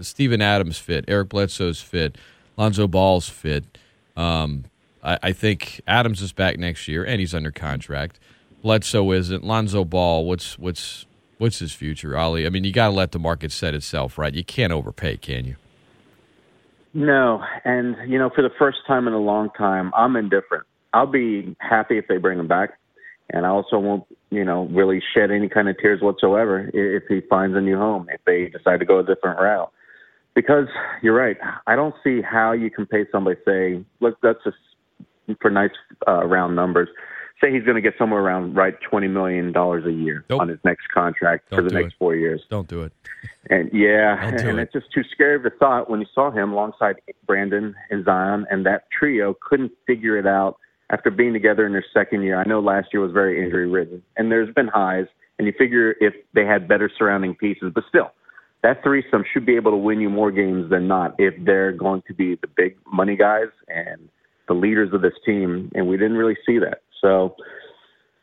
Steven 0.00 0.42
Adams 0.42 0.78
fit, 0.78 1.04
Eric 1.06 1.28
Bledsoe's 1.28 1.80
fit, 1.80 2.18
Lonzo 2.56 2.88
Ball's 2.88 3.28
fit. 3.28 3.78
Um, 4.16 4.64
I, 5.02 5.18
I, 5.22 5.32
think 5.32 5.80
Adams 5.86 6.20
is 6.20 6.32
back 6.32 6.58
next 6.58 6.88
year, 6.88 7.04
and 7.04 7.20
he's 7.20 7.34
under 7.34 7.52
contract. 7.52 8.18
Bledsoe 8.62 9.12
isn't. 9.12 9.44
Lonzo 9.44 9.84
Ball, 9.84 10.24
what's 10.24 10.58
what's 10.58 11.06
what's 11.38 11.58
his 11.58 11.72
future, 11.72 12.10
Oleh? 12.10 12.46
I 12.46 12.48
mean, 12.48 12.64
you 12.64 12.72
got 12.72 12.88
to 12.88 12.94
let 12.94 13.12
the 13.12 13.18
market 13.18 13.52
set 13.52 13.74
itself, 13.74 14.18
right? 14.18 14.34
You 14.34 14.44
can't 14.44 14.72
overpay, 14.72 15.18
can 15.18 15.44
you? 15.44 15.56
No, 16.94 17.44
and 17.64 17.96
you 18.10 18.18
know, 18.18 18.30
for 18.30 18.42
the 18.42 18.52
first 18.58 18.78
time 18.86 19.06
in 19.06 19.14
a 19.14 19.20
long 19.20 19.50
time, 19.50 19.92
I'm 19.96 20.16
indifferent. 20.16 20.64
I'll 20.92 21.06
be 21.06 21.56
happy 21.58 21.98
if 21.98 22.06
they 22.08 22.18
bring 22.18 22.38
him 22.38 22.46
back. 22.46 22.78
And 23.30 23.44
I 23.44 23.48
also 23.48 23.78
won't, 23.78 24.04
you 24.34 24.44
know, 24.44 24.64
really 24.72 25.02
shed 25.14 25.30
any 25.30 25.48
kind 25.48 25.68
of 25.68 25.78
tears 25.78 26.00
whatsoever 26.02 26.70
if 26.74 27.04
he 27.08 27.20
finds 27.28 27.56
a 27.56 27.60
new 27.60 27.76
home, 27.76 28.08
if 28.10 28.20
they 28.24 28.46
decide 28.46 28.80
to 28.80 28.86
go 28.86 28.98
a 28.98 29.04
different 29.04 29.40
route. 29.40 29.72
Because 30.34 30.66
you're 31.02 31.14
right. 31.14 31.36
I 31.66 31.76
don't 31.76 31.94
see 32.02 32.20
how 32.20 32.52
you 32.52 32.70
can 32.70 32.86
pay 32.86 33.06
somebody, 33.12 33.38
say, 33.44 33.84
look, 34.00 34.18
that's 34.22 34.42
just 34.42 34.56
for 35.40 35.50
nice 35.50 35.70
uh, 36.08 36.26
round 36.26 36.56
numbers. 36.56 36.88
Say 37.42 37.52
he's 37.52 37.64
going 37.64 37.74
to 37.76 37.80
get 37.80 37.94
somewhere 37.98 38.20
around 38.20 38.54
right 38.54 38.74
twenty 38.80 39.08
million 39.08 39.52
dollars 39.52 39.84
a 39.86 39.92
year 39.92 40.24
Nope. 40.30 40.40
on 40.40 40.48
his 40.48 40.58
next 40.64 40.88
contract 40.88 41.50
Don't 41.50 41.58
for 41.58 41.68
the 41.68 41.74
next 41.74 41.94
it. 41.94 41.98
four 41.98 42.14
years. 42.14 42.42
Don't 42.48 42.68
do 42.68 42.82
it. 42.82 42.92
And 43.50 43.70
yeah, 43.72 44.30
do 44.36 44.48
and 44.48 44.58
it. 44.58 44.62
it's 44.62 44.72
just 44.72 44.92
too 44.92 45.02
scary 45.12 45.36
of 45.36 45.44
a 45.44 45.50
thought 45.50 45.90
when 45.90 46.00
you 46.00 46.06
saw 46.14 46.30
him 46.30 46.52
alongside 46.52 46.96
Brandon 47.26 47.74
and 47.90 48.04
Zion, 48.04 48.46
and 48.50 48.64
that 48.66 48.84
trio 48.96 49.36
couldn't 49.40 49.72
figure 49.86 50.16
it 50.16 50.26
out 50.26 50.58
after 50.94 51.10
being 51.10 51.32
together 51.32 51.66
in 51.66 51.72
their 51.72 51.84
second 51.92 52.22
year. 52.22 52.38
I 52.38 52.44
know 52.44 52.60
last 52.60 52.88
year 52.92 53.02
was 53.02 53.10
very 53.12 53.42
injury 53.42 53.68
ridden, 53.68 54.00
and 54.16 54.30
there's 54.30 54.52
been 54.54 54.68
highs, 54.68 55.06
and 55.38 55.46
you 55.46 55.52
figure 55.58 55.96
if 56.00 56.14
they 56.34 56.44
had 56.44 56.68
better 56.68 56.88
surrounding 56.96 57.34
pieces, 57.34 57.72
but 57.74 57.82
still, 57.88 58.12
that 58.62 58.82
threesome 58.84 59.24
should 59.32 59.44
be 59.44 59.56
able 59.56 59.72
to 59.72 59.76
win 59.76 60.00
you 60.00 60.08
more 60.08 60.30
games 60.30 60.70
than 60.70 60.86
not 60.86 61.16
if 61.18 61.34
they're 61.44 61.72
going 61.72 62.02
to 62.06 62.14
be 62.14 62.36
the 62.36 62.46
big 62.46 62.76
money 62.90 63.16
guys 63.16 63.48
and 63.68 64.08
the 64.46 64.54
leaders 64.54 64.90
of 64.92 65.02
this 65.02 65.14
team, 65.26 65.70
and 65.74 65.88
we 65.88 65.96
didn't 65.96 66.16
really 66.16 66.38
see 66.46 66.58
that. 66.58 66.78
So. 67.02 67.34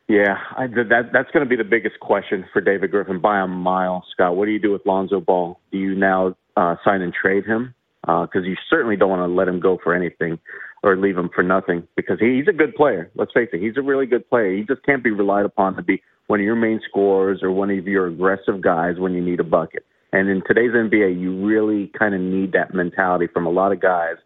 Yeah, 0.08 0.36
I, 0.58 0.66
that 0.66 1.10
that's 1.12 1.30
going 1.30 1.44
to 1.44 1.48
be 1.48 1.56
the 1.56 1.64
biggest 1.64 1.98
question 2.00 2.44
for 2.52 2.60
David 2.60 2.90
Griffin 2.90 3.20
by 3.20 3.40
a 3.40 3.46
mile. 3.46 4.04
Scott, 4.12 4.36
what 4.36 4.44
do 4.46 4.50
you 4.50 4.58
do 4.58 4.70
with 4.70 4.82
Lonzo 4.84 5.20
Ball? 5.20 5.58
Do 5.70 5.78
you 5.78 5.94
now 5.94 6.36
uh, 6.54 6.74
sign 6.84 7.00
and 7.00 7.14
trade 7.14 7.46
him? 7.46 7.72
Uh, 8.08 8.22
because 8.22 8.44
you 8.44 8.56
certainly 8.68 8.96
don't 8.96 9.10
want 9.10 9.20
to 9.20 9.32
let 9.32 9.46
him 9.46 9.60
go 9.60 9.78
for 9.82 9.94
anything 9.94 10.38
or 10.82 10.96
leave 10.96 11.16
him 11.16 11.30
for 11.32 11.42
nothing. 11.42 11.86
Because 11.94 12.18
he, 12.18 12.36
he's 12.36 12.48
a 12.48 12.52
good 12.52 12.74
player. 12.74 13.10
Let's 13.14 13.32
face 13.32 13.48
it, 13.52 13.60
he's 13.60 13.76
a 13.76 13.82
really 13.82 14.06
good 14.06 14.28
player. 14.28 14.56
He 14.56 14.64
just 14.64 14.82
can't 14.82 15.04
be 15.04 15.10
relied 15.10 15.44
upon 15.44 15.76
to 15.76 15.82
be 15.82 16.02
one 16.26 16.40
of 16.40 16.44
your 16.44 16.56
main 16.56 16.80
scorers 16.88 17.42
or 17.42 17.52
one 17.52 17.70
of 17.70 17.86
your 17.86 18.06
aggressive 18.08 18.60
guys 18.60 18.98
when 18.98 19.12
you 19.12 19.22
need 19.22 19.38
a 19.38 19.44
bucket. 19.44 19.84
And 20.12 20.28
in 20.28 20.42
today's 20.46 20.72
NBA, 20.72 21.20
you 21.20 21.46
really 21.46 21.90
kind 21.98 22.14
of 22.14 22.20
need 22.20 22.52
that 22.52 22.74
mentality 22.74 23.28
from 23.32 23.46
a 23.46 23.50
lot 23.50 23.72
of 23.72 23.80
guys 23.80 24.16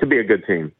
to 0.00 0.06
be 0.06 0.18
a 0.18 0.24
good 0.24 0.44
team. 0.46 0.72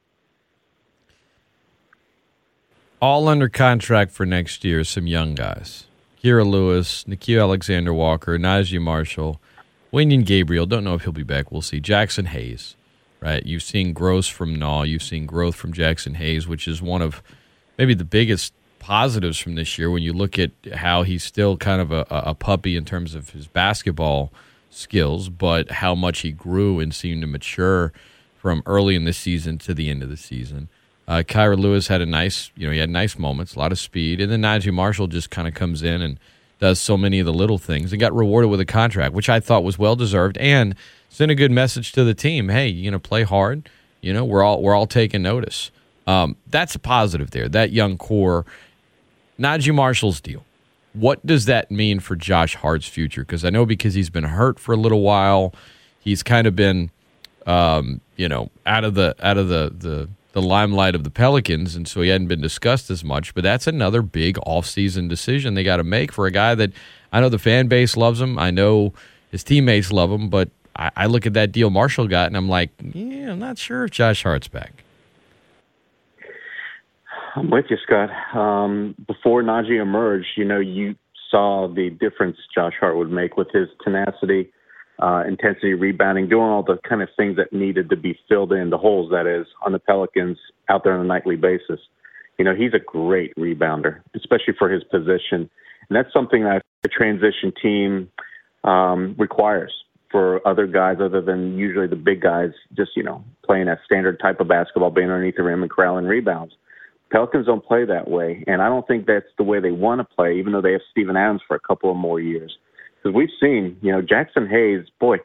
All 3.00 3.28
under 3.28 3.48
contract 3.48 4.10
for 4.10 4.24
next 4.24 4.64
year, 4.64 4.82
some 4.82 5.06
young 5.06 5.34
guys. 5.34 5.86
Kira 6.22 6.46
Lewis, 6.46 7.04
Nickeil 7.04 7.42
Alexander 7.42 7.92
Walker, 7.92 8.38
Naji 8.38 8.80
Marshall, 8.80 9.40
Wenyen 9.96 10.26
Gabriel. 10.26 10.66
Don't 10.66 10.84
know 10.84 10.92
if 10.92 11.04
he'll 11.04 11.12
be 11.12 11.22
back. 11.22 11.50
We'll 11.50 11.62
see. 11.62 11.80
Jaxson 11.80 12.26
Hayes, 12.26 12.76
right? 13.20 13.44
You've 13.46 13.62
seen 13.62 13.94
growth 13.94 14.26
from 14.26 14.54
Naw. 14.54 14.82
You've 14.82 15.02
seen 15.02 15.24
growth 15.24 15.54
from 15.54 15.72
Jaxson 15.72 16.16
Hayes, 16.16 16.46
which 16.46 16.68
is 16.68 16.82
one 16.82 17.00
of 17.00 17.22
maybe 17.78 17.94
the 17.94 18.04
biggest 18.04 18.52
positives 18.78 19.38
from 19.38 19.54
this 19.54 19.78
year 19.78 19.90
when 19.90 20.02
you 20.02 20.12
look 20.12 20.38
at 20.38 20.50
how 20.74 21.02
he's 21.02 21.24
still 21.24 21.56
kind 21.56 21.80
of 21.80 21.92
a, 21.92 22.06
a 22.10 22.34
puppy 22.34 22.76
in 22.76 22.84
terms 22.84 23.14
of 23.14 23.30
his 23.30 23.46
basketball 23.46 24.30
skills, 24.68 25.30
but 25.30 25.70
how 25.70 25.94
much 25.94 26.18
he 26.18 26.30
grew 26.30 26.78
and 26.78 26.94
seemed 26.94 27.22
to 27.22 27.26
mature 27.26 27.90
from 28.36 28.62
early 28.66 28.96
in 28.96 29.04
the 29.04 29.14
season 29.14 29.56
to 29.56 29.72
the 29.72 29.88
end 29.88 30.02
of 30.02 30.10
the 30.10 30.18
season. 30.18 30.68
Uh, 31.08 31.22
Kira 31.26 31.58
Lewis 31.58 31.88
had 31.88 32.02
a 32.02 32.06
nice, 32.06 32.50
you 32.54 32.66
know, 32.66 32.72
he 32.72 32.80
had 32.80 32.90
nice 32.90 33.18
moments, 33.18 33.54
a 33.54 33.58
lot 33.58 33.72
of 33.72 33.78
speed, 33.78 34.20
and 34.20 34.30
then 34.30 34.42
Naji 34.42 34.74
Marshall 34.74 35.06
just 35.06 35.30
kind 35.30 35.48
of 35.48 35.54
comes 35.54 35.82
in 35.82 36.02
and 36.02 36.20
does 36.58 36.80
so 36.80 36.96
many 36.96 37.18
of 37.18 37.26
the 37.26 37.32
little 37.32 37.58
things 37.58 37.92
and 37.92 38.00
got 38.00 38.14
rewarded 38.14 38.50
with 38.50 38.60
a 38.60 38.64
contract, 38.64 39.14
which 39.14 39.28
I 39.28 39.40
thought 39.40 39.64
was 39.64 39.78
well 39.78 39.96
deserved, 39.96 40.38
and 40.38 40.74
sent 41.08 41.30
a 41.30 41.34
good 41.34 41.50
message 41.50 41.92
to 41.92 42.04
the 42.04 42.14
team. 42.14 42.48
Hey, 42.48 42.68
you 42.68 42.90
know, 42.90 42.98
play 42.98 43.22
hard. 43.22 43.68
You 44.00 44.12
know, 44.12 44.24
we're 44.24 44.42
all 44.42 44.62
we're 44.62 44.74
all 44.74 44.86
taking 44.86 45.22
notice. 45.22 45.70
Um, 46.06 46.36
that's 46.46 46.74
a 46.74 46.78
positive 46.78 47.30
there. 47.30 47.48
That 47.48 47.72
young 47.72 47.98
core, 47.98 48.46
Naji 49.38 49.74
Marshall's 49.74 50.20
deal. 50.20 50.44
What 50.92 51.24
does 51.26 51.44
that 51.46 51.70
mean 51.70 52.00
for 52.00 52.16
Josh 52.16 52.54
Hart's 52.54 52.86
future? 52.86 53.22
Because 53.22 53.44
I 53.44 53.50
know 53.50 53.66
because 53.66 53.94
he's 53.94 54.08
been 54.08 54.24
hurt 54.24 54.58
for 54.58 54.72
a 54.72 54.76
little 54.76 55.02
while, 55.02 55.52
he's 56.00 56.22
kind 56.22 56.46
of 56.46 56.56
been, 56.56 56.90
um, 57.46 58.00
you 58.16 58.28
know, 58.28 58.50
out 58.64 58.84
of 58.84 58.94
the 58.94 59.14
out 59.20 59.36
of 59.36 59.48
the 59.48 59.72
the 59.76 60.08
the 60.36 60.42
limelight 60.42 60.94
of 60.94 61.02
the 61.02 61.10
Pelicans, 61.10 61.74
and 61.74 61.88
so 61.88 62.02
he 62.02 62.10
hadn't 62.10 62.26
been 62.26 62.42
discussed 62.42 62.90
as 62.90 63.02
much. 63.02 63.32
But 63.32 63.42
that's 63.42 63.66
another 63.66 64.02
big 64.02 64.36
offseason 64.46 65.08
decision 65.08 65.54
they 65.54 65.64
got 65.64 65.78
to 65.78 65.82
make 65.82 66.12
for 66.12 66.26
a 66.26 66.30
guy 66.30 66.54
that 66.56 66.72
I 67.10 67.22
know 67.22 67.30
the 67.30 67.38
fan 67.38 67.68
base 67.68 67.96
loves 67.96 68.20
him. 68.20 68.38
I 68.38 68.50
know 68.50 68.92
his 69.30 69.42
teammates 69.42 69.90
love 69.90 70.12
him, 70.12 70.28
but 70.28 70.50
I, 70.76 70.90
I 70.94 71.06
look 71.06 71.24
at 71.24 71.32
that 71.32 71.52
deal 71.52 71.70
Marshall 71.70 72.06
got, 72.06 72.26
and 72.26 72.36
I'm 72.36 72.50
like, 72.50 72.68
yeah, 72.82 73.32
I'm 73.32 73.38
not 73.38 73.56
sure 73.56 73.84
if 73.84 73.92
Josh 73.92 74.24
Hart's 74.24 74.46
back. 74.46 74.84
I'm 77.34 77.48
with 77.48 77.64
you, 77.70 77.78
Scott. 77.82 78.10
Um, 78.36 78.94
before 79.06 79.42
Naji 79.42 79.80
emerged, 79.80 80.28
you 80.36 80.44
know, 80.44 80.60
you 80.60 80.96
saw 81.30 81.66
the 81.66 81.88
difference 81.88 82.36
Josh 82.54 82.74
Hart 82.78 82.98
would 82.98 83.10
make 83.10 83.38
with 83.38 83.48
his 83.52 83.68
tenacity, 83.82 84.52
uh, 84.98 85.22
intensity, 85.26 85.74
rebounding, 85.74 86.28
doing 86.28 86.48
all 86.48 86.62
the 86.62 86.78
kind 86.88 87.02
of 87.02 87.08
things 87.16 87.36
that 87.36 87.52
needed 87.52 87.90
to 87.90 87.96
be 87.96 88.18
filled 88.28 88.52
in, 88.52 88.70
the 88.70 88.78
holes, 88.78 89.10
that 89.10 89.26
is, 89.26 89.46
on 89.64 89.72
the 89.72 89.78
Pelicans 89.78 90.38
out 90.68 90.84
there 90.84 90.94
on 90.94 91.04
a 91.04 91.08
nightly 91.08 91.36
basis. 91.36 91.80
You 92.38 92.44
know, 92.44 92.54
he's 92.54 92.74
a 92.74 92.78
great 92.78 93.34
rebounder, 93.36 94.00
especially 94.14 94.54
for 94.58 94.70
his 94.70 94.84
position. 94.84 95.50
And 95.88 95.96
that's 95.96 96.12
something 96.12 96.44
that 96.44 96.62
a 96.84 96.88
transition 96.88 97.52
team 97.60 98.10
um, 98.64 99.14
requires 99.18 99.72
for 100.10 100.46
other 100.46 100.66
guys 100.66 100.96
other 101.00 101.20
than 101.20 101.58
usually 101.58 101.86
the 101.86 101.96
big 101.96 102.22
guys, 102.22 102.50
just, 102.76 102.92
you 102.96 103.02
know, 103.02 103.24
playing 103.44 103.66
that 103.66 103.80
standard 103.84 104.18
type 104.20 104.40
of 104.40 104.48
basketball, 104.48 104.90
being 104.90 105.10
underneath 105.10 105.36
the 105.36 105.42
rim 105.42 105.62
and 105.62 105.70
corralling 105.70 106.06
rebounds. 106.06 106.54
Pelicans 107.10 107.46
don't 107.46 107.64
play 107.64 107.84
that 107.84 108.08
way, 108.08 108.42
and 108.46 108.60
I 108.60 108.68
don't 108.68 108.86
think 108.86 109.06
that's 109.06 109.26
the 109.38 109.44
way 109.44 109.60
they 109.60 109.70
want 109.70 110.00
to 110.00 110.14
play, 110.16 110.38
even 110.38 110.52
though 110.52 110.60
they 110.60 110.72
have 110.72 110.80
Steven 110.90 111.16
Adams 111.16 111.40
for 111.46 111.54
a 111.54 111.60
couple 111.60 111.90
of 111.90 111.96
more 111.96 112.18
years. 112.18 112.56
Because 113.06 113.14
we've 113.14 113.28
seen, 113.40 113.76
you 113.82 113.92
know, 113.92 114.02
Jaxson 114.02 114.50
Hayes, 114.50 114.86
boy, 114.98 115.18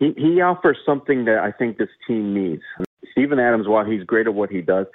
he, 0.00 0.14
he 0.16 0.40
offers 0.40 0.78
something 0.84 1.26
that 1.26 1.38
I 1.38 1.52
think 1.52 1.78
this 1.78 1.88
team 2.08 2.34
needs. 2.34 2.62
Steven 3.12 3.38
Adams, 3.38 3.68
while 3.68 3.84
he's 3.84 4.02
great 4.02 4.26
at 4.26 4.34
what 4.34 4.50
he 4.50 4.60
does, 4.60 4.86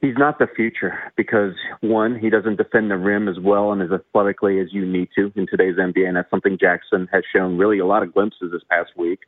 he's 0.00 0.16
not 0.16 0.38
the 0.38 0.46
future 0.56 0.98
because 1.14 1.52
one, 1.82 2.18
he 2.18 2.30
doesn't 2.30 2.56
defend 2.56 2.90
the 2.90 2.96
rim 2.96 3.28
as 3.28 3.38
well 3.38 3.72
and 3.72 3.82
as 3.82 3.90
athletically 3.92 4.60
as 4.60 4.68
you 4.72 4.86
need 4.86 5.08
to 5.14 5.30
in 5.36 5.46
today's 5.46 5.76
NBA, 5.76 6.06
and 6.08 6.16
that's 6.16 6.30
something 6.30 6.56
Jaxson 6.56 7.06
has 7.12 7.22
shown 7.34 7.58
really 7.58 7.80
a 7.80 7.86
lot 7.86 8.02
of 8.02 8.14
glimpses 8.14 8.50
this 8.50 8.62
past 8.70 8.92
week. 8.96 9.20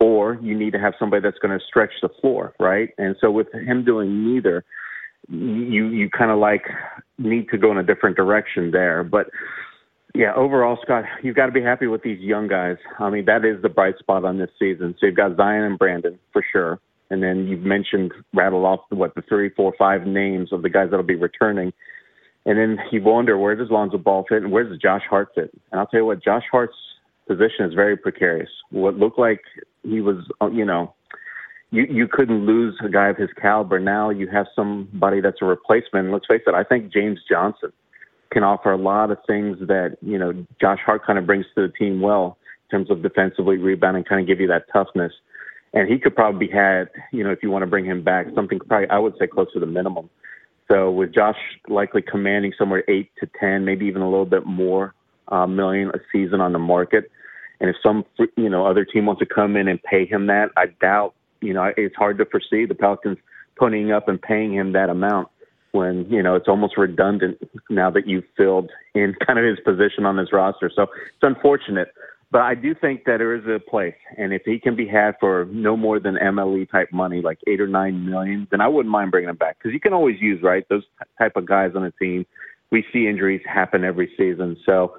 Or 0.00 0.38
you 0.40 0.56
need 0.56 0.72
to 0.72 0.78
have 0.78 0.94
somebody 0.98 1.20
that's 1.20 1.38
going 1.38 1.58
to 1.58 1.64
stretch 1.64 1.92
the 2.00 2.08
floor, 2.20 2.54
right? 2.58 2.88
And 2.96 3.16
so 3.20 3.30
with 3.30 3.52
him 3.52 3.84
doing 3.84 4.32
neither, 4.32 4.64
you 5.28 5.88
you 5.88 6.10
kind 6.10 6.30
of 6.30 6.38
like 6.38 6.64
need 7.18 7.48
to 7.50 7.58
go 7.58 7.70
in 7.70 7.78
a 7.78 7.82
different 7.82 8.16
direction 8.16 8.70
there. 8.70 9.04
But 9.04 9.28
yeah, 10.14 10.32
overall, 10.36 10.78
Scott, 10.82 11.04
you've 11.22 11.34
got 11.34 11.46
to 11.46 11.52
be 11.52 11.62
happy 11.62 11.88
with 11.88 12.02
these 12.02 12.20
young 12.20 12.46
guys. 12.46 12.76
I 13.00 13.10
mean, 13.10 13.24
that 13.24 13.44
is 13.44 13.60
the 13.62 13.68
bright 13.68 13.98
spot 13.98 14.24
on 14.24 14.38
this 14.38 14.50
season. 14.60 14.94
So 14.98 15.06
you've 15.06 15.16
got 15.16 15.36
Zion 15.36 15.64
and 15.64 15.78
Brandon 15.78 16.20
for 16.32 16.44
sure, 16.52 16.78
and 17.10 17.20
then 17.20 17.48
you've 17.48 17.64
mentioned 17.64 18.12
rattle 18.32 18.64
off 18.64 18.80
what 18.90 19.16
the 19.16 19.22
three, 19.22 19.50
four, 19.50 19.74
five 19.76 20.06
names 20.06 20.52
of 20.52 20.62
the 20.62 20.70
guys 20.70 20.88
that'll 20.90 21.04
be 21.04 21.16
returning. 21.16 21.72
And 22.46 22.58
then 22.58 22.78
you 22.92 23.02
wonder 23.02 23.36
where 23.36 23.56
does 23.56 23.70
Lonzo 23.70 23.98
Ball 23.98 24.24
fit 24.28 24.42
and 24.42 24.52
where 24.52 24.68
does 24.68 24.78
Josh 24.78 25.02
Hart 25.10 25.30
fit? 25.34 25.50
And 25.72 25.80
I'll 25.80 25.86
tell 25.86 26.00
you 26.00 26.06
what, 26.06 26.22
Josh 26.22 26.44
Hart's 26.50 26.76
position 27.26 27.64
is 27.66 27.74
very 27.74 27.96
precarious. 27.96 28.50
What 28.70 28.96
looked 28.96 29.18
like 29.18 29.40
he 29.82 30.00
was, 30.00 30.30
uh, 30.40 30.50
you 30.50 30.64
know, 30.64 30.94
you 31.70 31.86
you 31.90 32.06
couldn't 32.06 32.46
lose 32.46 32.78
a 32.84 32.88
guy 32.88 33.08
of 33.08 33.16
his 33.16 33.30
caliber. 33.40 33.80
Now 33.80 34.10
you 34.10 34.28
have 34.28 34.46
somebody 34.54 35.20
that's 35.20 35.38
a 35.42 35.46
replacement. 35.46 36.12
Let's 36.12 36.26
face 36.28 36.42
it, 36.46 36.54
I 36.54 36.62
think 36.62 36.92
James 36.92 37.18
Johnson 37.28 37.72
can 38.34 38.44
offer 38.44 38.72
a 38.72 38.76
lot 38.76 39.10
of 39.10 39.18
things 39.26 39.58
that 39.60 39.96
you 40.02 40.18
know 40.18 40.32
Josh 40.60 40.80
Hart 40.84 41.06
kind 41.06 41.18
of 41.18 41.26
brings 41.26 41.46
to 41.54 41.66
the 41.66 41.72
team 41.72 42.00
well 42.00 42.36
in 42.70 42.78
terms 42.78 42.90
of 42.90 43.02
defensively 43.02 43.56
rebounding, 43.56 44.04
kind 44.04 44.20
of 44.20 44.26
give 44.26 44.40
you 44.40 44.48
that 44.48 44.64
toughness. 44.72 45.12
And 45.72 45.88
he 45.88 45.98
could 45.98 46.14
probably 46.14 46.46
be 46.46 46.52
had, 46.52 46.88
you 47.12 47.24
know, 47.24 47.30
if 47.30 47.42
you 47.42 47.50
want 47.50 47.62
to 47.62 47.66
bring 47.66 47.84
him 47.84 48.02
back, 48.04 48.26
something 48.34 48.58
probably 48.60 48.88
I 48.90 48.98
would 48.98 49.14
say 49.18 49.26
close 49.26 49.52
to 49.54 49.60
the 49.60 49.66
minimum. 49.66 50.10
So 50.70 50.90
with 50.90 51.14
Josh 51.14 51.38
likely 51.68 52.02
commanding 52.02 52.52
somewhere 52.58 52.84
eight 52.88 53.10
to 53.20 53.28
ten, 53.40 53.64
maybe 53.64 53.86
even 53.86 54.02
a 54.02 54.10
little 54.10 54.26
bit 54.26 54.44
more 54.44 54.94
uh, 55.28 55.46
million 55.46 55.90
a 55.90 55.98
season 56.12 56.40
on 56.40 56.52
the 56.52 56.58
market, 56.58 57.10
and 57.60 57.70
if 57.70 57.76
some 57.82 58.04
you 58.36 58.50
know 58.50 58.66
other 58.66 58.84
team 58.84 59.06
wants 59.06 59.20
to 59.20 59.26
come 59.26 59.56
in 59.56 59.68
and 59.68 59.82
pay 59.82 60.04
him 60.04 60.26
that, 60.26 60.50
I 60.56 60.66
doubt 60.66 61.14
you 61.44 61.52
know, 61.52 61.70
it's 61.76 61.94
hard 61.94 62.18
to 62.18 62.24
foresee 62.24 62.64
the 62.64 62.74
Pelicans 62.74 63.18
ponying 63.60 63.94
up 63.94 64.08
and 64.08 64.20
paying 64.20 64.52
him 64.52 64.72
that 64.72 64.88
amount 64.88 65.28
when, 65.74 66.06
you 66.08 66.22
know, 66.22 66.36
it's 66.36 66.46
almost 66.48 66.76
redundant 66.76 67.36
now 67.68 67.90
that 67.90 68.06
you've 68.06 68.24
filled 68.36 68.70
in 68.94 69.14
kind 69.26 69.38
of 69.38 69.44
his 69.44 69.58
position 69.64 70.06
on 70.06 70.16
this 70.16 70.32
roster. 70.32 70.70
So 70.74 70.82
it's 70.82 71.22
unfortunate. 71.22 71.88
But 72.30 72.42
I 72.42 72.54
do 72.54 72.74
think 72.74 73.04
that 73.04 73.18
there 73.18 73.34
is 73.34 73.44
a 73.46 73.58
place. 73.58 73.94
And 74.16 74.32
if 74.32 74.42
he 74.44 74.58
can 74.58 74.74
be 74.74 74.86
had 74.86 75.14
for 75.20 75.46
no 75.50 75.76
more 75.76 76.00
than 76.00 76.16
MLE 76.16 76.70
type 76.70 76.88
money, 76.92 77.20
like 77.20 77.38
eight 77.46 77.60
or 77.60 77.66
nine 77.66 78.08
million, 78.08 78.48
then 78.50 78.60
I 78.60 78.68
wouldn't 78.68 78.90
mind 78.90 79.10
bringing 79.10 79.30
him 79.30 79.36
back. 79.36 79.58
Because 79.58 79.72
you 79.72 79.80
can 79.80 79.92
always 79.92 80.16
use, 80.20 80.42
right, 80.42 80.64
those 80.68 80.84
type 81.18 81.36
of 81.36 81.46
guys 81.46 81.72
on 81.76 81.84
a 81.84 81.92
team. 81.92 82.24
We 82.70 82.84
see 82.92 83.06
injuries 83.06 83.42
happen 83.46 83.84
every 83.84 84.10
season. 84.16 84.56
So 84.66 84.94